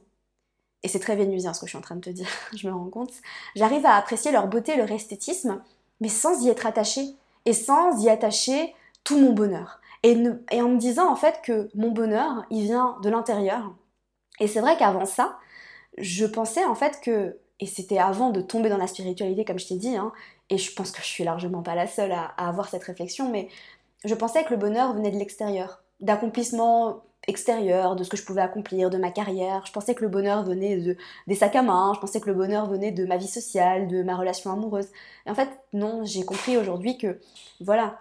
et 0.83 0.89
c'est 0.89 1.01
très 1.01 1.17
vénusien 1.17 1.53
ce 1.55 1.61
que 1.61 1.67
je 1.67 1.71
suis 1.71 1.79
en 1.79 1.83
train 1.83 1.97
de 1.97 2.01
te 2.01 2.11
dire, 2.11 2.29
je 2.57 2.67
me 2.69 2.73
rends 2.73 2.91
compte. 2.91 3.13
J'arrive 3.57 3.87
à 3.87 3.95
apprécier 3.95 4.33
leur 4.33 4.47
beauté 4.47 4.73
et 4.73 4.77
leur 4.77 4.91
esthétisme, 4.91 5.63
mais 6.01 6.09
sans 6.09 6.45
y 6.45 6.49
être 6.49 6.67
attachée, 6.67 7.07
et 7.45 7.53
sans 7.53 8.03
y 8.03 8.09
attacher 8.09 8.75
tout 9.05 9.19
mon 9.19 9.33
bonheur. 9.33 9.81
Et, 10.03 10.15
en 10.15 10.69
me 10.69 10.79
disant 10.79 11.11
en 11.11 11.17
fait 11.17 11.41
que 11.43 11.69
mon 11.75 11.91
bonheur, 11.91 12.45
il 12.51 12.63
vient 12.65 12.97
de 13.03 13.11
l'intérieur. 13.11 13.75
Et 14.39 14.47
c'est 14.47 14.61
vrai 14.61 14.77
qu'avant 14.77 15.07
ça, 15.07 15.39
je 15.97 16.25
pensais 16.25 16.65
en 16.65 16.77
fait 16.77 17.01
que, 17.03 17.37
et 17.59 17.67
c'était 17.67 17.99
avant 17.99 18.31
de 18.31 18.41
tomber 18.41 18.69
dans 18.69 18.77
la 18.77 18.87
spiritualité 18.87 19.45
comme 19.45 19.59
je 19.59 19.67
t'ai 19.67 19.77
dit, 19.77 19.97
hein, 19.97 20.13
et 20.51 20.59
je 20.59 20.75
pense 20.75 20.91
que 20.91 21.01
je 21.03 21.07
suis 21.07 21.25
largement 21.25 21.63
pas 21.63 21.75
la 21.75 21.87
seule 21.87 22.13
à, 22.13 22.27
avoir 22.37 22.69
cette 22.69 22.85
réflexion, 22.85 23.31
mais 23.31 23.49
je 24.05 24.15
pensais 24.15 24.45
que 24.45 24.51
le 24.51 24.57
bonheur 24.57 24.95
venait 24.95 25.11
de 25.11 25.19
l'extérieur, 25.19 25.83
d'accomplissement 26.01 27.03
extérieur, 27.27 27.97
de 27.97 28.05
ce 28.05 28.09
que 28.09 28.17
je 28.17 28.25
pouvais 28.25 28.41
accomplir, 28.41 28.91
de 28.91 28.97
ma 28.97 29.11
carrière. 29.11 29.67
Je 29.67 29.73
pensais 29.73 29.95
que 29.95 30.03
le 30.03 30.09
bonheur 30.09 30.45
venait 30.45 30.79
de, 30.79 30.97
des 31.27 31.35
sacs 31.35 31.57
à 31.57 31.63
main, 31.63 31.93
je 31.95 32.01
pensais 32.01 32.21
que 32.21 32.29
le 32.29 32.35
bonheur 32.35 32.67
venait 32.67 32.93
de 32.93 33.05
ma 33.05 33.17
vie 33.17 33.29
sociale, 33.29 33.89
de 33.89 34.03
ma 34.03 34.17
relation 34.17 34.51
amoureuse. 34.51 34.89
Et 35.27 35.31
en 35.31 35.35
fait, 35.35 35.49
non, 35.73 36.05
j'ai 36.05 36.25
compris 36.25 36.57
aujourd'hui 36.57 36.97
que, 36.97 37.21
voilà, 37.61 37.99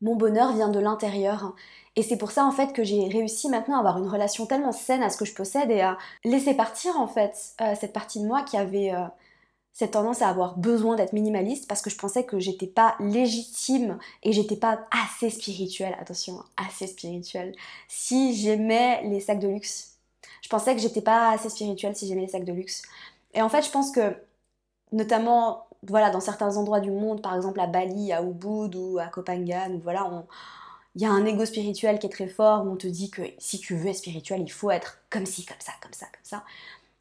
mon 0.00 0.16
bonheur 0.16 0.52
vient 0.54 0.68
de 0.68 0.80
l'intérieur. 0.80 1.54
Et 1.96 2.02
c'est 2.02 2.16
pour 2.16 2.30
ça 2.30 2.44
en 2.44 2.52
fait 2.52 2.72
que 2.72 2.84
j'ai 2.84 3.08
réussi 3.08 3.48
maintenant 3.48 3.76
à 3.76 3.80
avoir 3.80 3.98
une 3.98 4.08
relation 4.08 4.46
tellement 4.46 4.72
saine 4.72 5.02
à 5.02 5.10
ce 5.10 5.16
que 5.16 5.24
je 5.24 5.34
possède 5.34 5.70
et 5.70 5.80
à 5.80 5.98
laisser 6.24 6.54
partir 6.54 6.96
en 6.98 7.08
fait 7.08 7.36
euh, 7.60 7.74
cette 7.78 7.92
partie 7.92 8.20
de 8.20 8.26
moi 8.26 8.42
qui 8.42 8.56
avait 8.56 8.94
euh, 8.94 9.04
cette 9.72 9.92
tendance 9.92 10.22
à 10.22 10.28
avoir 10.28 10.56
besoin 10.58 10.96
d'être 10.96 11.12
minimaliste 11.12 11.68
parce 11.68 11.82
que 11.82 11.90
je 11.90 11.96
pensais 11.96 12.24
que 12.24 12.38
j'étais 12.38 12.66
pas 12.66 12.96
légitime 13.00 13.98
et 14.22 14.32
j'étais 14.32 14.56
pas 14.56 14.86
assez 14.90 15.30
spirituelle, 15.30 15.96
attention, 16.00 16.42
assez 16.56 16.86
spirituelle, 16.86 17.54
si 17.88 18.34
j'aimais 18.34 19.02
les 19.04 19.20
sacs 19.20 19.40
de 19.40 19.48
luxe. 19.48 19.98
Je 20.42 20.48
pensais 20.48 20.74
que 20.74 20.80
j'étais 20.80 21.02
pas 21.02 21.30
assez 21.30 21.48
spirituelle 21.48 21.96
si 21.96 22.08
j'aimais 22.08 22.22
les 22.22 22.28
sacs 22.28 22.44
de 22.44 22.52
luxe. 22.52 22.82
Et 23.34 23.42
en 23.42 23.48
fait, 23.48 23.62
je 23.62 23.70
pense 23.70 23.92
que 23.92 24.16
notamment 24.92 25.66
voilà, 25.82 26.10
dans 26.10 26.20
certains 26.20 26.56
endroits 26.56 26.80
du 26.80 26.90
monde, 26.90 27.22
par 27.22 27.34
exemple 27.34 27.60
à 27.60 27.66
Bali, 27.66 28.12
à 28.12 28.22
Ubud 28.22 28.74
ou 28.74 28.98
à 28.98 29.06
Kopangan, 29.06 29.78
voilà, 29.82 30.24
il 30.94 31.02
y 31.02 31.06
a 31.06 31.10
un 31.10 31.24
ego 31.24 31.44
spirituel 31.46 31.98
qui 31.98 32.06
est 32.06 32.10
très 32.10 32.28
fort 32.28 32.66
où 32.66 32.70
on 32.70 32.76
te 32.76 32.86
dit 32.86 33.10
que 33.10 33.22
si 33.38 33.60
tu 33.60 33.76
veux 33.76 33.88
être 33.88 33.96
spirituel, 33.96 34.42
il 34.42 34.50
faut 34.52 34.70
être 34.70 34.98
comme 35.08 35.26
ci, 35.26 35.44
comme 35.44 35.60
ça, 35.60 35.72
comme 35.80 35.92
ça, 35.92 36.06
comme 36.06 36.24
ça. 36.24 36.44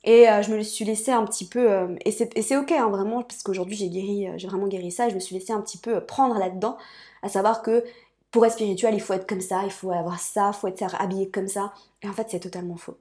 Et 0.04 0.30
euh, 0.30 0.42
je 0.42 0.54
me 0.54 0.62
suis 0.64 0.86
laissée 0.86 1.12
un 1.12 1.26
petit 1.26 1.48
peu, 1.48 1.72
euh, 1.72 1.96
et 2.06 2.12
c'est 2.12 2.58
ok 2.58 2.72
hein, 2.72 2.90
vraiment, 2.90 3.22
parce 3.22 3.44
qu'aujourd'hui 3.44 3.76
j'ai 3.76 3.90
guéri, 3.90 4.28
euh, 4.30 4.34
j'ai 4.38 4.48
vraiment 4.48 4.68
guéri 4.68 4.92
ça, 4.92 5.10
je 5.10 5.16
me 5.16 5.20
suis 5.20 5.36
laissée 5.36 5.52
un 5.54 5.62
petit 5.62 5.78
peu 5.78 6.00
prendre 6.06 6.40
là-dedans, 6.40 6.78
à 7.22 7.28
savoir 7.30 7.62
que 7.62 7.84
pour 8.32 8.46
être 8.46 8.54
spirituel, 8.54 8.94
il 8.96 9.02
faut 9.02 9.14
être 9.14 9.28
comme 9.28 9.42
ça, 9.42 9.64
il 9.66 9.72
faut 9.72 9.92
avoir 9.92 10.20
ça, 10.20 10.52
il 10.54 10.58
faut 10.58 10.68
être 10.68 10.96
habillé 11.02 11.30
comme 11.30 11.48
ça. 11.48 11.74
Et 12.02 12.08
en 12.08 12.14
fait, 12.14 12.28
c'est 12.30 12.40
totalement 12.40 12.78
faux. 12.78 12.98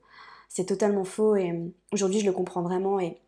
C'est 0.49 0.67
totalement 0.67 1.05
faux, 1.05 1.37
et 1.37 1.53
aujourd'hui 1.93 2.21
je 2.21 2.27
le 2.27 2.33
comprends 2.33 2.63
vraiment, 2.63 2.99
et, 3.01 3.19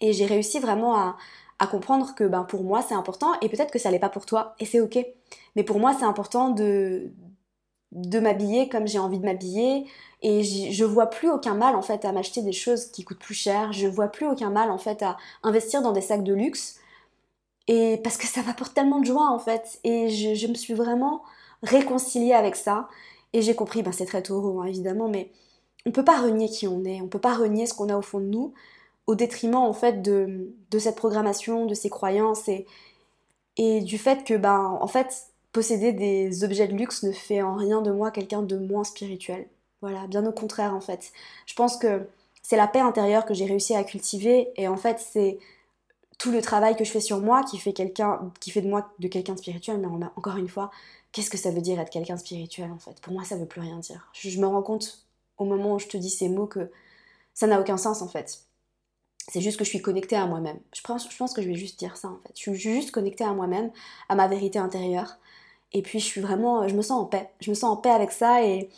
et 0.00 0.12
j'ai 0.12 0.26
réussi 0.26 0.60
vraiment 0.60 0.96
à, 0.96 1.16
à 1.58 1.66
comprendre 1.66 2.14
que 2.14 2.24
ben, 2.24 2.44
pour 2.44 2.64
moi 2.64 2.82
c'est 2.82 2.94
important 2.94 3.32
et 3.40 3.48
peut-être 3.48 3.70
que 3.72 3.78
ça 3.78 3.90
l'est 3.90 3.98
pas 4.00 4.08
pour 4.08 4.26
toi 4.26 4.54
et 4.60 4.66
c'est 4.66 4.80
ok. 4.80 4.98
Mais 5.56 5.62
pour 5.64 5.78
moi 5.78 5.94
c'est 5.98 6.04
important 6.04 6.50
de, 6.50 7.12
de 7.92 8.18
m'habiller 8.20 8.68
comme 8.68 8.86
j'ai 8.88 8.98
envie 8.98 9.18
de 9.18 9.24
m'habiller. 9.24 9.86
Et 10.22 10.42
je 10.44 10.84
vois 10.84 11.06
plus 11.06 11.30
aucun 11.30 11.54
mal 11.54 11.74
en 11.74 11.82
fait 11.82 12.04
à 12.04 12.12
m'acheter 12.12 12.42
des 12.42 12.52
choses 12.52 12.86
qui 12.86 13.04
coûtent 13.04 13.18
plus 13.18 13.34
cher, 13.34 13.72
je 13.72 13.88
vois 13.88 14.08
plus 14.08 14.26
aucun 14.26 14.50
mal 14.50 14.70
en 14.70 14.78
fait 14.78 15.02
à 15.02 15.16
investir 15.42 15.82
dans 15.82 15.92
des 15.92 16.00
sacs 16.00 16.24
de 16.24 16.34
luxe. 16.34 16.78
Et 17.68 18.00
parce 18.02 18.16
que 18.16 18.26
ça 18.26 18.42
m'apporte 18.42 18.74
tellement 18.74 19.00
de 19.00 19.06
joie 19.06 19.30
en 19.30 19.38
fait. 19.38 19.80
Et 19.84 20.10
je, 20.10 20.46
me 20.46 20.54
suis 20.54 20.74
vraiment 20.74 21.22
réconciliée 21.62 22.34
avec 22.34 22.56
ça. 22.56 22.88
Et 23.32 23.42
j'ai 23.42 23.54
compris, 23.54 23.82
ben 23.82 23.92
c'est 23.92 24.06
très 24.06 24.22
taureau 24.22 24.60
hein, 24.60 24.66
évidemment 24.66 25.08
mais 25.08 25.30
on 25.86 25.90
peut 25.90 26.04
pas 26.04 26.20
renier 26.20 26.48
qui 26.48 26.68
on 26.68 26.84
est, 26.84 27.00
on 27.00 27.08
peut 27.08 27.18
pas 27.18 27.34
renier 27.34 27.66
ce 27.66 27.74
qu'on 27.74 27.88
a 27.88 27.96
au 27.96 28.02
fond 28.02 28.20
de 28.20 28.26
nous 28.26 28.54
au 29.06 29.14
détriment 29.14 29.56
en 29.56 29.72
fait 29.72 30.02
de, 30.02 30.54
cette 30.78 30.96
programmation, 30.96 31.66
de 31.66 31.74
ces 31.74 31.90
croyances. 31.90 32.48
Et, 32.48 32.66
et 33.56 33.80
du 33.80 33.98
fait 33.98 34.24
que 34.24 34.34
ben 34.34 34.78
en 34.80 34.86
fait 34.86 35.31
posséder 35.52 35.92
des 35.92 36.44
objets 36.44 36.68
de 36.68 36.74
luxe 36.74 37.02
ne 37.02 37.12
fait 37.12 37.42
en 37.42 37.54
rien 37.56 37.82
de 37.82 37.92
moi 37.92 38.10
quelqu'un 38.10 38.42
de 38.42 38.56
moins 38.56 38.84
spirituel. 38.84 39.46
Voilà, 39.80 40.06
bien 40.06 40.24
au 40.26 40.32
contraire 40.32 40.74
en 40.74 40.80
fait. 40.80 41.12
Je 41.46 41.54
pense 41.54 41.76
que 41.76 42.06
c'est 42.42 42.56
la 42.56 42.68
paix 42.68 42.80
intérieure 42.80 43.24
que 43.26 43.34
j'ai 43.34 43.46
réussi 43.46 43.74
à 43.74 43.84
cultiver 43.84 44.50
et 44.56 44.68
en 44.68 44.76
fait 44.76 44.98
c'est 45.00 45.38
tout 46.18 46.30
le 46.30 46.42
travail 46.42 46.76
que 46.76 46.84
je 46.84 46.90
fais 46.90 47.00
sur 47.00 47.20
moi 47.20 47.42
qui 47.44 47.58
fait 47.58 47.72
quelqu'un 47.72 48.32
qui 48.40 48.50
fait 48.50 48.62
de 48.62 48.68
moi 48.68 48.92
de 48.98 49.08
quelqu'un 49.08 49.34
de 49.34 49.38
spirituel 49.38 49.78
mais 49.78 49.88
encore 50.16 50.36
une 50.36 50.48
fois 50.48 50.70
qu'est-ce 51.12 51.30
que 51.30 51.38
ça 51.38 51.50
veut 51.50 51.60
dire 51.60 51.80
être 51.80 51.90
quelqu'un 51.90 52.14
de 52.14 52.20
spirituel 52.20 52.70
en 52.72 52.78
fait? 52.78 53.00
Pour 53.00 53.12
moi 53.12 53.24
ça 53.24 53.36
veut 53.36 53.46
plus 53.46 53.60
rien 53.60 53.78
dire 53.78 54.08
je 54.14 54.40
me 54.40 54.46
rends 54.46 54.62
compte 54.62 55.06
au 55.38 55.44
moment 55.44 55.74
où 55.74 55.78
je 55.78 55.88
te 55.88 55.96
dis 55.96 56.10
ces 56.10 56.28
mots 56.28 56.46
que 56.46 56.70
ça 57.34 57.46
n'a 57.46 57.60
aucun 57.60 57.76
sens 57.76 58.02
en 58.02 58.08
fait 58.08 58.44
c'est 59.28 59.40
juste 59.40 59.58
que 59.58 59.64
je 59.64 59.70
suis 59.70 59.82
connectée 59.82 60.16
à 60.16 60.26
moi-même. 60.26 60.58
Je 60.74 60.80
pense, 60.80 61.10
je 61.10 61.16
pense 61.16 61.32
que 61.32 61.42
je 61.42 61.48
vais 61.48 61.54
juste 61.54 61.78
dire 61.78 61.96
ça 61.96 62.08
en 62.08 62.18
fait. 62.18 62.32
Je 62.34 62.40
suis 62.40 62.54
juste 62.54 62.90
connectée 62.90 63.24
à 63.24 63.32
moi-même, 63.32 63.70
à 64.08 64.14
ma 64.14 64.26
vérité 64.26 64.58
intérieure. 64.58 65.16
Et 65.74 65.82
puis 65.82 66.00
je 66.00 66.04
suis 66.04 66.20
vraiment, 66.20 66.68
je 66.68 66.74
me 66.74 66.82
sens 66.82 67.00
en 67.00 67.04
paix. 67.04 67.30
Je 67.40 67.50
me 67.50 67.54
sens 67.54 67.70
en 67.70 67.76
paix 67.76 67.90
avec 67.90 68.12
ça 68.12 68.42
et, 68.44 68.68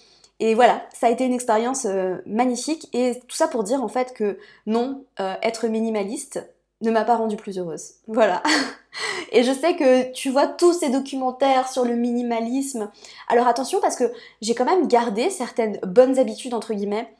Et 0.40 0.54
voilà, 0.54 0.82
ça 0.92 1.06
a 1.06 1.10
été 1.10 1.24
une 1.24 1.32
expérience 1.32 1.86
euh, 1.86 2.16
magnifique 2.26 2.88
et 2.92 3.20
tout 3.28 3.36
ça 3.36 3.48
pour 3.48 3.64
dire 3.64 3.82
en 3.82 3.88
fait 3.88 4.12
que 4.14 4.38
non, 4.66 5.04
euh, 5.20 5.34
être 5.42 5.68
minimaliste 5.68 6.44
ne 6.82 6.90
m'a 6.90 7.04
pas 7.04 7.16
rendue 7.16 7.36
plus 7.36 7.58
heureuse. 7.58 7.94
Voilà. 8.08 8.42
et 9.32 9.42
je 9.42 9.52
sais 9.52 9.76
que 9.76 10.12
tu 10.12 10.30
vois 10.30 10.46
tous 10.46 10.72
ces 10.72 10.90
documentaires 10.90 11.68
sur 11.68 11.84
le 11.84 11.94
minimalisme. 11.94 12.90
Alors 13.28 13.46
attention 13.46 13.80
parce 13.80 13.96
que 13.96 14.12
j'ai 14.40 14.54
quand 14.54 14.64
même 14.64 14.88
gardé 14.88 15.30
certaines 15.30 15.78
bonnes 15.82 16.18
habitudes 16.18 16.54
entre 16.54 16.74
guillemets, 16.74 17.12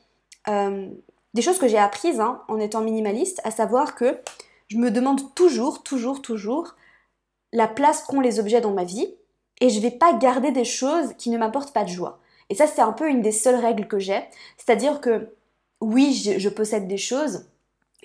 euh, 0.49 0.89
des 1.35 1.43
choses 1.43 1.59
que 1.59 1.69
j'ai 1.69 1.79
apprises 1.79 2.21
hein, 2.21 2.43
en 2.49 2.59
étant 2.59 2.81
minimaliste, 2.81 3.41
à 3.45 3.51
savoir 3.51 3.95
que 3.95 4.21
je 4.69 4.77
me 4.77 4.91
demande 4.91 5.35
toujours, 5.35 5.83
toujours, 5.83 6.23
toujours 6.23 6.75
la 7.53 7.69
place 7.69 8.03
qu'ont 8.03 8.21
les 8.21 8.41
objets 8.41 8.61
dans 8.61 8.73
ma 8.73 8.85
vie 8.85 9.15
et 9.61 9.71
je 9.71 9.81
vais 9.81 9.91
pas 9.91 10.15
garder 10.15 10.51
des 10.51 10.65
choses 10.65 11.15
qui 11.19 11.31
ne 11.31 11.39
m'apportent 11.39 11.73
pas 11.73 11.85
de 11.85 11.89
joie. 11.89 12.19
Et 12.51 12.55
ça, 12.55 12.67
c'est 12.67 12.83
un 12.83 12.93
peu 12.93 13.09
une 13.09 13.23
des 13.23 13.33
seules 13.33 13.61
règles 13.61 13.87
que 13.87 13.99
j'ai. 13.99 14.23
C'est-à-dire 14.57 15.01
que 15.01 15.35
oui, 15.81 16.15
je, 16.15 16.49
possède 16.49 16.87
des 16.89 16.97
choses. 16.97 17.47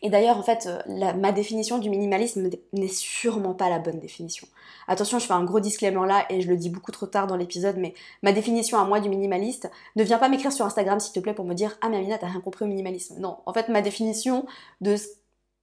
Et 0.02 0.10
d'ailleurs, 0.10 0.38
en 0.38 0.44
fait, 0.44 0.68
euh, 0.68 1.14
ma 1.14 1.32
définition 1.32 1.78
du 1.78 1.90
minimalisme 1.90 2.50
n'est 2.74 2.88
sûrement 2.88 3.54
pas 3.54 3.70
la 3.70 3.80
bonne 3.80 4.00
définition. 4.00 4.48
Attention, 4.88 5.20
je 5.20 5.26
fais 5.26 5.34
un 5.34 5.44
gros 5.44 5.60
disclaimer 5.60 6.08
là 6.08 6.26
et 6.30 6.42
je 6.42 6.48
le 6.48 6.58
dis 6.58 6.70
beaucoup 6.70 6.92
trop 6.92 7.06
tard 7.06 7.28
dans 7.28 7.36
l'épisode, 7.36 7.78
mais 7.78 7.94
ma 8.24 8.32
définition 8.32 8.80
à 8.80 8.86
moi 8.86 9.00
du 9.02 9.10
minimaliste, 9.10 9.70
ne 9.96 10.04
viens 10.04 10.18
pas 10.18 10.30
m'écrire 10.30 10.54
sur 10.54 10.66
Instagram 10.66 11.00
s'il 11.00 11.14
te 11.14 11.20
plaît 11.20 11.34
pour 11.34 11.46
me 11.46 11.54
dire 11.54 11.78
Ah, 11.82 11.90
mais 11.90 11.98
Amina, 11.98 12.18
t'as 12.18 12.28
rien 12.28 12.42
compris 12.42 12.66
au 12.66 12.68
minimalisme. 12.68 13.20
Non, 13.20 13.38
en 13.46 13.54
fait, 13.54 13.70
ma 13.70 13.82
définition 13.82 14.46
de. 14.82 14.96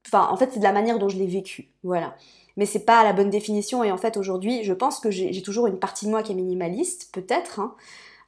Enfin, 0.07 0.29
en 0.31 0.37
fait, 0.37 0.51
c'est 0.53 0.59
de 0.59 0.65
la 0.65 0.73
manière 0.73 0.99
dont 0.99 1.09
je 1.09 1.17
l'ai 1.17 1.27
vécu. 1.27 1.73
Voilà 1.83 2.15
mais 2.57 2.67
c'est 2.67 2.85
pas 2.85 3.05
la 3.05 3.13
bonne 3.13 3.31
définition. 3.31 3.85
Et 3.85 3.93
en 3.93 3.97
fait, 3.97 4.17
aujourd'hui, 4.17 4.65
je 4.65 4.73
pense 4.73 5.01
que 5.01 5.11
j'ai 5.11 5.43
toujours 5.43 5.67
une 5.67 5.79
partie 5.79 6.07
de 6.07 6.11
moi 6.11 6.23
qui 6.23 6.33
est 6.33 6.35
minimaliste, 6.35 7.11
peut-être, 7.13 7.61
hein, 7.61 7.75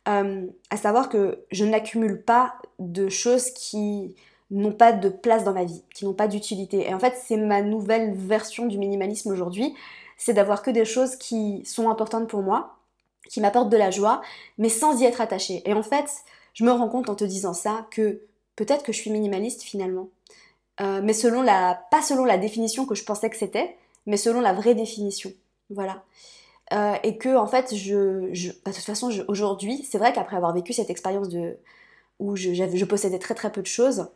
euh, 0.09 0.47
à 0.71 0.77
savoir 0.77 1.09
que 1.09 1.45
je 1.51 1.65
n'accumule 1.65 2.23
pas 2.23 2.55
de 2.79 3.09
choses 3.09 3.51
qui 3.51 4.17
n'ont 4.51 4.73
pas 4.73 4.93
de 4.93 5.09
place 5.09 5.45
dans 5.45 5.53
ma 5.53 5.65
vie, 5.65 5.83
qui 5.95 6.05
n'ont 6.05 6.15
pas 6.15 6.29
d'utilité. 6.29 6.89
Et 6.89 6.95
en 6.95 6.99
fait, 6.99 7.15
c'est 7.23 7.37
ma 7.37 7.63
nouvelle 7.63 8.15
version 8.15 8.67
du 8.67 8.79
minimalisme 8.79 9.31
aujourd'hui, 9.31 9.75
c'est 10.17 10.33
d'avoir 10.33 10.63
que 10.63 10.71
des 10.71 10.85
choses 10.85 11.17
qui 11.17 11.63
sont 11.65 11.91
importantes 11.91 12.29
pour 12.29 12.43
moi, 12.43 12.77
qui 13.29 13.41
m'apportent 13.41 13.69
de 13.69 13.77
la 13.77 13.91
joie, 13.91 14.23
mais 14.57 14.71
sans 14.71 15.01
y 15.01 15.05
être 15.05 15.21
attachée. 15.21 15.63
Et 15.67 15.75
en 15.75 15.83
fait, 15.83 16.11
je 16.55 16.65
me 16.65 16.73
rends 16.73 16.89
compte 16.89 17.11
en 17.11 17.15
te 17.15 17.25
disant 17.25 17.53
ça 17.53 17.87
que 17.91 18.23
peut-être 18.57 18.83
que 18.83 18.93
je 18.93 18.99
suis 18.99 19.11
minimaliste 19.11 19.63
finalement. 19.63 20.09
Euh, 20.81 21.01
mais 21.03 21.13
selon 21.13 21.43
la, 21.43 21.81
pas 21.91 22.03
selon 22.03 22.25
la 22.25 22.39
définition 22.39 22.87
que 22.87 22.95
je 22.95 23.05
pensais 23.05 23.29
que 23.29 23.37
c'était, 23.37 23.77
mais 24.09 24.17
selon 24.17 24.41
la 24.41 24.53
vraie 24.53 24.75
définition. 24.75 25.33
Voilà. 25.71 26.03
Euh, 26.73 26.95
et 27.03 27.19
que 27.19 27.37
en 27.37 27.47
fait, 27.47 27.75
je, 27.75 28.51
bah, 28.65 28.71
de 28.71 28.77
toute 28.77 28.85
façon, 28.85 29.11
aujourd'hui, 29.29 29.87
c'est 29.89 29.99
vrai 29.99 30.13
qu'après 30.13 30.37
avoir 30.37 30.53
vécu 30.55 30.73
cette 30.73 30.91
expérience 30.91 31.29
de 31.29 31.57
où 32.19 32.35
je, 32.35 32.85
possédais 32.85 33.19
très 33.19 33.35
très 33.35 33.53
peu 33.53 33.63
de 33.63 33.67
choses, 33.67 34.09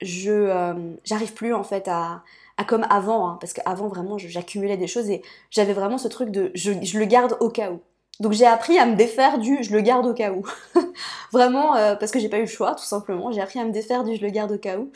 je 0.00 0.30
euh, 0.30 0.74
j'arrive 1.04 1.34
plus 1.34 1.52
en 1.52 1.64
fait 1.64 1.88
à, 1.88 2.22
à 2.56 2.64
comme 2.64 2.86
avant, 2.90 3.28
hein, 3.28 3.38
parce 3.40 3.52
qu'avant 3.52 3.88
vraiment, 3.88 4.18
j'accumulais 4.18 4.76
des 4.76 4.86
choses 4.86 5.10
et 5.10 5.22
j'avais 5.50 5.72
vraiment 5.74 5.98
ce 5.98 6.08
truc 6.08 6.30
de 6.30 6.52
je, 6.54 6.72
je, 6.82 6.98
le 6.98 7.04
garde 7.04 7.36
au 7.40 7.50
cas 7.50 7.72
où. 7.72 7.80
Donc 8.20 8.32
j'ai 8.32 8.46
appris 8.46 8.78
à 8.78 8.86
me 8.86 8.96
défaire 8.96 9.38
du 9.38 9.62
je 9.62 9.72
le 9.72 9.80
garde 9.80 10.06
au 10.06 10.14
cas 10.14 10.32
où. 10.32 10.44
vraiment 11.32 11.76
euh, 11.76 11.96
parce 11.96 12.12
que 12.12 12.18
j'ai 12.20 12.28
pas 12.28 12.38
eu 12.38 12.42
le 12.42 12.46
choix, 12.46 12.74
tout 12.76 12.84
simplement. 12.84 13.32
J'ai 13.32 13.40
appris 13.40 13.58
à 13.58 13.64
me 13.64 13.72
défaire 13.72 14.04
du 14.04 14.16
je 14.16 14.22
le 14.22 14.30
garde 14.30 14.52
au 14.52 14.58
cas 14.58 14.78
où. 14.78 14.86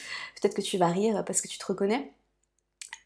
Peut-être 0.41 0.55
que 0.55 0.63
tu 0.63 0.79
vas 0.79 0.89
rire 0.89 1.25
parce 1.27 1.41
que 1.41 1.49
tu 1.49 1.59
te 1.59 1.67
reconnais. 1.67 2.13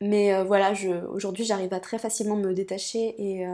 Mais 0.01 0.43
voilà, 0.45 0.73
aujourd'hui 1.13 1.45
j'arrive 1.45 1.75
à 1.75 1.81
très 1.81 1.99
facilement 1.99 2.37
me 2.37 2.55
détacher 2.55 3.15
et 3.19 3.47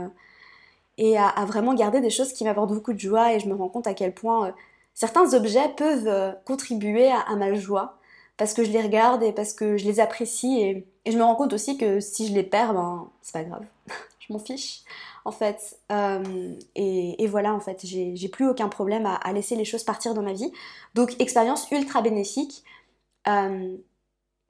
et 0.99 1.17
à, 1.19 1.45
vraiment 1.47 1.75
garder 1.75 2.01
des 2.01 2.11
choses 2.11 2.33
qui 2.33 2.45
m'apportent 2.45 2.73
beaucoup 2.73 2.93
de 2.93 2.99
joie 2.99 3.33
et 3.33 3.41
je 3.41 3.49
me 3.49 3.55
rends 3.55 3.69
compte 3.69 3.87
à 3.87 3.95
quel 3.95 4.15
point 4.15 4.49
euh, 4.49 4.53
certains 4.95 5.35
objets 5.35 5.69
peuvent 5.77 6.07
euh, 6.07 6.33
contribuer 6.45 7.11
à, 7.11 7.35
ma 7.37 7.55
joie 7.55 7.99
parce 8.37 8.55
que 8.55 8.65
je 8.65 8.71
les 8.71 8.81
regarde 8.81 9.23
et 9.23 9.33
parce 9.33 9.55
que 9.55 9.77
je 9.77 9.85
les 9.85 10.01
apprécie 10.01 10.61
et, 10.61 10.87
je 11.07 11.19
me 11.19 11.23
rends 11.23 11.35
compte 11.37 11.53
aussi 11.53 11.77
que 11.77 12.01
si 12.01 12.27
je 12.29 12.33
les 12.33 12.43
perds, 12.43 12.73
ben 12.73 13.11
c'est 13.21 13.35
pas 13.35 13.45
grave, 13.45 13.65
je 14.21 14.33
m'en 14.33 14.39
fiche 14.39 14.83
en 15.27 15.33
fait. 15.33 15.79
Euh, 15.93 16.55
et, 16.75 17.27
voilà 17.27 17.53
en 17.55 17.61
fait, 17.61 17.81
j'ai 17.85 18.29
plus 18.29 18.49
aucun 18.49 18.69
problème 18.69 19.07
à, 19.07 19.33
laisser 19.33 19.57
les 19.57 19.65
choses 19.65 19.85
partir 19.85 20.15
dans 20.15 20.23
ma 20.23 20.33
vie. 20.33 20.51
Donc 20.95 21.21
expérience 21.21 21.71
ultra 21.71 22.01
bénéfique, 22.01 22.65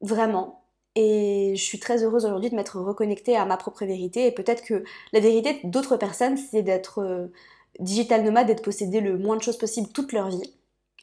vraiment. 0.00 0.63
Et 0.96 1.54
je 1.56 1.62
suis 1.62 1.80
très 1.80 2.04
heureuse 2.04 2.24
aujourd'hui 2.24 2.50
de 2.50 2.56
m'être 2.56 2.78
reconnectée 2.78 3.36
à 3.36 3.44
ma 3.44 3.56
propre 3.56 3.84
vérité. 3.84 4.26
Et 4.26 4.32
peut-être 4.32 4.62
que 4.62 4.84
la 5.12 5.20
vérité 5.20 5.60
d'autres 5.64 5.96
personnes, 5.96 6.36
c'est 6.36 6.62
d'être 6.62 7.00
euh, 7.00 7.26
digital 7.80 8.22
nomade, 8.24 8.46
d'être 8.46 8.62
possédé 8.62 9.00
le 9.00 9.18
moins 9.18 9.36
de 9.36 9.42
choses 9.42 9.58
possible 9.58 9.88
toute 9.88 10.12
leur 10.12 10.28
vie. 10.28 10.54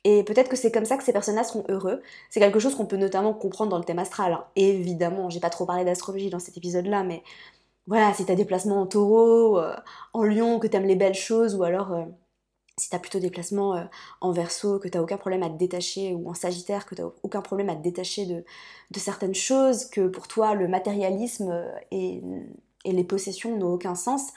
Et 0.04 0.24
peut-être 0.24 0.50
que 0.50 0.56
c'est 0.56 0.72
comme 0.72 0.86
ça 0.86 0.98
que 0.98 1.04
ces 1.04 1.14
personnes-là 1.14 1.44
seront 1.44 1.64
heureux. 1.70 2.02
C'est 2.30 2.40
quelque 2.40 2.60
chose 2.60 2.76
qu'on 2.76 2.86
peut 2.88 2.98
notamment 2.98 3.34
comprendre 3.34 3.72
dans 3.72 3.78
le 3.78 3.84
thème 3.84 4.00
astral. 4.00 4.34
Hein. 4.34 4.46
évidemment, 4.56 5.30
j'ai 5.30 5.40
pas 5.40 5.50
trop 5.50 5.66
parlé 5.66 5.86
d'astrologie 5.86 6.30
dans 6.30 6.40
cet 6.40 6.58
épisode-là, 6.58 7.04
mais 7.04 7.24
voilà, 7.88 8.14
si 8.14 8.26
t'as 8.26 8.36
des 8.36 8.46
placements 8.46 8.82
en 8.82 8.88
taureau, 8.88 9.60
euh, 9.60 9.76
en 10.14 10.24
lion, 10.24 10.60
que 10.60 10.68
t'aimes 10.68 10.86
les 10.88 10.96
belles 10.96 11.16
choses, 11.16 11.56
ou 11.56 11.64
alors 11.64 11.92
euh, 11.94 12.06
si 12.78 12.90
tu 12.90 13.00
plutôt 13.00 13.20
des 13.20 13.30
placements 13.30 13.76
euh, 13.76 13.84
en 14.22 14.32
verso, 14.32 14.80
que 14.80 14.88
tu 14.88 14.98
aucun 14.98 15.18
problème 15.18 15.44
à 15.44 15.50
te 15.50 15.58
détacher, 15.58 16.14
ou 16.14 16.30
en 16.30 16.34
sagittaire, 16.34 16.86
que 16.86 16.96
tu 16.96 17.02
n'as 17.02 17.10
aucun 17.24 17.42
problème 17.42 17.70
à 17.70 17.76
te 17.76 17.82
détacher 17.82 18.26
de, 18.26 18.44
certaines 19.00 19.36
choses, 19.36 19.86
que 19.86 20.08
pour 20.08 20.28
toi 20.28 20.54
le 20.56 20.68
matérialisme 20.68 21.52
euh, 21.52 21.72
et, 21.92 22.22
les 22.86 23.04
possessions 23.04 23.56
n'ont 23.58 23.74
aucun 23.74 23.96
sens, 23.96 24.32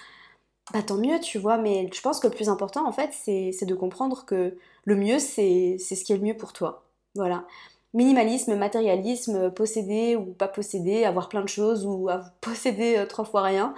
bah 0.72 0.82
tant 0.82 0.96
mieux, 0.96 1.18
tu 1.20 1.38
vois, 1.38 1.56
mais 1.58 1.88
je 1.92 2.00
pense 2.00 2.20
que 2.20 2.26
le 2.26 2.34
plus 2.34 2.48
important 2.48 2.86
en 2.86 2.92
fait, 2.92 3.10
c'est 3.12 3.64
de 3.64 3.74
comprendre 3.74 4.26
que 4.26 4.56
le 4.84 4.96
mieux, 4.96 5.18
c'est 5.18 5.78
ce 5.78 6.04
qui 6.04 6.12
est 6.12 6.16
le 6.16 6.22
mieux 6.22 6.36
pour 6.36 6.52
toi. 6.52 6.84
Voilà. 7.14 7.46
Minimalisme, 7.94 8.56
matérialisme, 8.56 9.50
posséder 9.52 10.16
ou 10.16 10.32
pas 10.32 10.48
posséder, 10.48 11.04
avoir 11.04 11.28
plein 11.28 11.42
de 11.42 11.48
choses 11.48 11.86
ou 11.86 12.08
posséder 12.42 12.96
euh, 12.98 13.06
trois 13.06 13.24
fois 13.24 13.42
rien, 13.42 13.74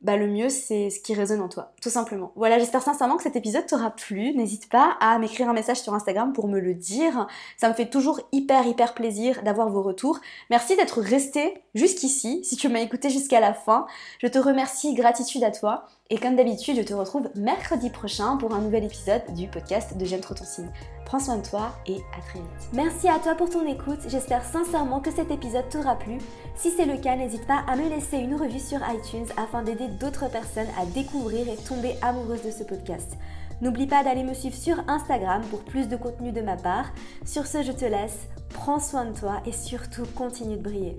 bah 0.00 0.16
le 0.16 0.28
mieux 0.28 0.48
c'est 0.48 0.90
ce 0.90 1.00
qui 1.00 1.14
résonne 1.14 1.40
en 1.40 1.48
toi, 1.48 1.72
tout 1.82 1.90
simplement. 1.90 2.32
Voilà, 2.36 2.58
j'espère 2.58 2.82
sincèrement 2.82 3.16
que 3.16 3.22
cet 3.22 3.36
épisode 3.36 3.66
t'aura 3.66 3.90
plu. 3.90 4.34
N'hésite 4.34 4.68
pas 4.68 4.96
à 5.00 5.18
m'écrire 5.18 5.48
un 5.48 5.52
message 5.52 5.80
sur 5.80 5.94
Instagram 5.94 6.32
pour 6.32 6.48
me 6.48 6.60
le 6.60 6.74
dire. 6.74 7.26
Ça 7.56 7.68
me 7.68 7.74
fait 7.74 7.90
toujours 7.90 8.20
hyper 8.32 8.66
hyper 8.66 8.94
plaisir 8.94 9.42
d'avoir 9.42 9.70
vos 9.70 9.82
retours. 9.82 10.20
Merci 10.50 10.76
d'être 10.76 11.00
resté 11.00 11.62
jusqu'ici, 11.74 12.44
si 12.44 12.56
tu 12.56 12.68
m'as 12.68 12.80
écouté 12.80 13.10
jusqu'à 13.10 13.40
la 13.40 13.54
fin. 13.54 13.86
Je 14.20 14.28
te 14.28 14.38
remercie, 14.38 14.94
gratitude 14.94 15.42
à 15.42 15.50
toi. 15.50 15.86
Et 16.10 16.16
comme 16.16 16.36
d'habitude, 16.36 16.76
je 16.76 16.82
te 16.82 16.94
retrouve 16.94 17.28
mercredi 17.34 17.90
prochain 17.90 18.38
pour 18.38 18.54
un 18.54 18.62
nouvel 18.62 18.84
épisode 18.84 19.20
du 19.36 19.46
podcast 19.46 19.94
de 19.94 20.06
J'aime 20.06 20.22
trop 20.22 20.32
ton 20.32 20.44
signe. 20.44 20.70
Prends 21.04 21.20
soin 21.20 21.36
de 21.36 21.46
toi 21.46 21.74
et 21.86 21.96
à 22.16 22.22
très 22.22 22.38
vite. 22.38 22.70
Merci 22.72 23.08
à 23.08 23.18
toi 23.18 23.34
pour 23.34 23.50
ton 23.50 23.66
écoute. 23.66 24.00
J'espère 24.08 24.42
sincèrement 24.42 25.00
que 25.00 25.10
cet 25.10 25.30
épisode 25.30 25.68
t'aura 25.68 25.96
plu. 25.96 26.16
Si 26.56 26.70
c'est 26.70 26.86
le 26.86 26.96
cas, 26.96 27.14
n'hésite 27.14 27.46
pas 27.46 27.62
à 27.68 27.76
me 27.76 27.90
laisser 27.90 28.16
une 28.16 28.36
revue 28.36 28.58
sur 28.58 28.78
iTunes 28.90 29.26
afin 29.36 29.62
d'aider 29.62 29.88
d'autres 30.00 30.30
personnes 30.30 30.70
à 30.80 30.86
découvrir 30.86 31.46
et 31.46 31.56
tomber 31.56 31.94
amoureuses 32.00 32.42
de 32.42 32.52
ce 32.52 32.64
podcast. 32.64 33.18
N'oublie 33.60 33.86
pas 33.86 34.02
d'aller 34.02 34.22
me 34.22 34.32
suivre 34.32 34.56
sur 34.56 34.82
Instagram 34.88 35.42
pour 35.50 35.60
plus 35.60 35.88
de 35.88 35.96
contenu 35.96 36.32
de 36.32 36.40
ma 36.40 36.56
part. 36.56 36.90
Sur 37.26 37.46
ce, 37.46 37.62
je 37.62 37.72
te 37.72 37.84
laisse. 37.84 38.28
Prends 38.54 38.80
soin 38.80 39.04
de 39.04 39.18
toi 39.18 39.42
et 39.44 39.52
surtout 39.52 40.06
continue 40.16 40.56
de 40.56 40.62
briller. 40.62 40.98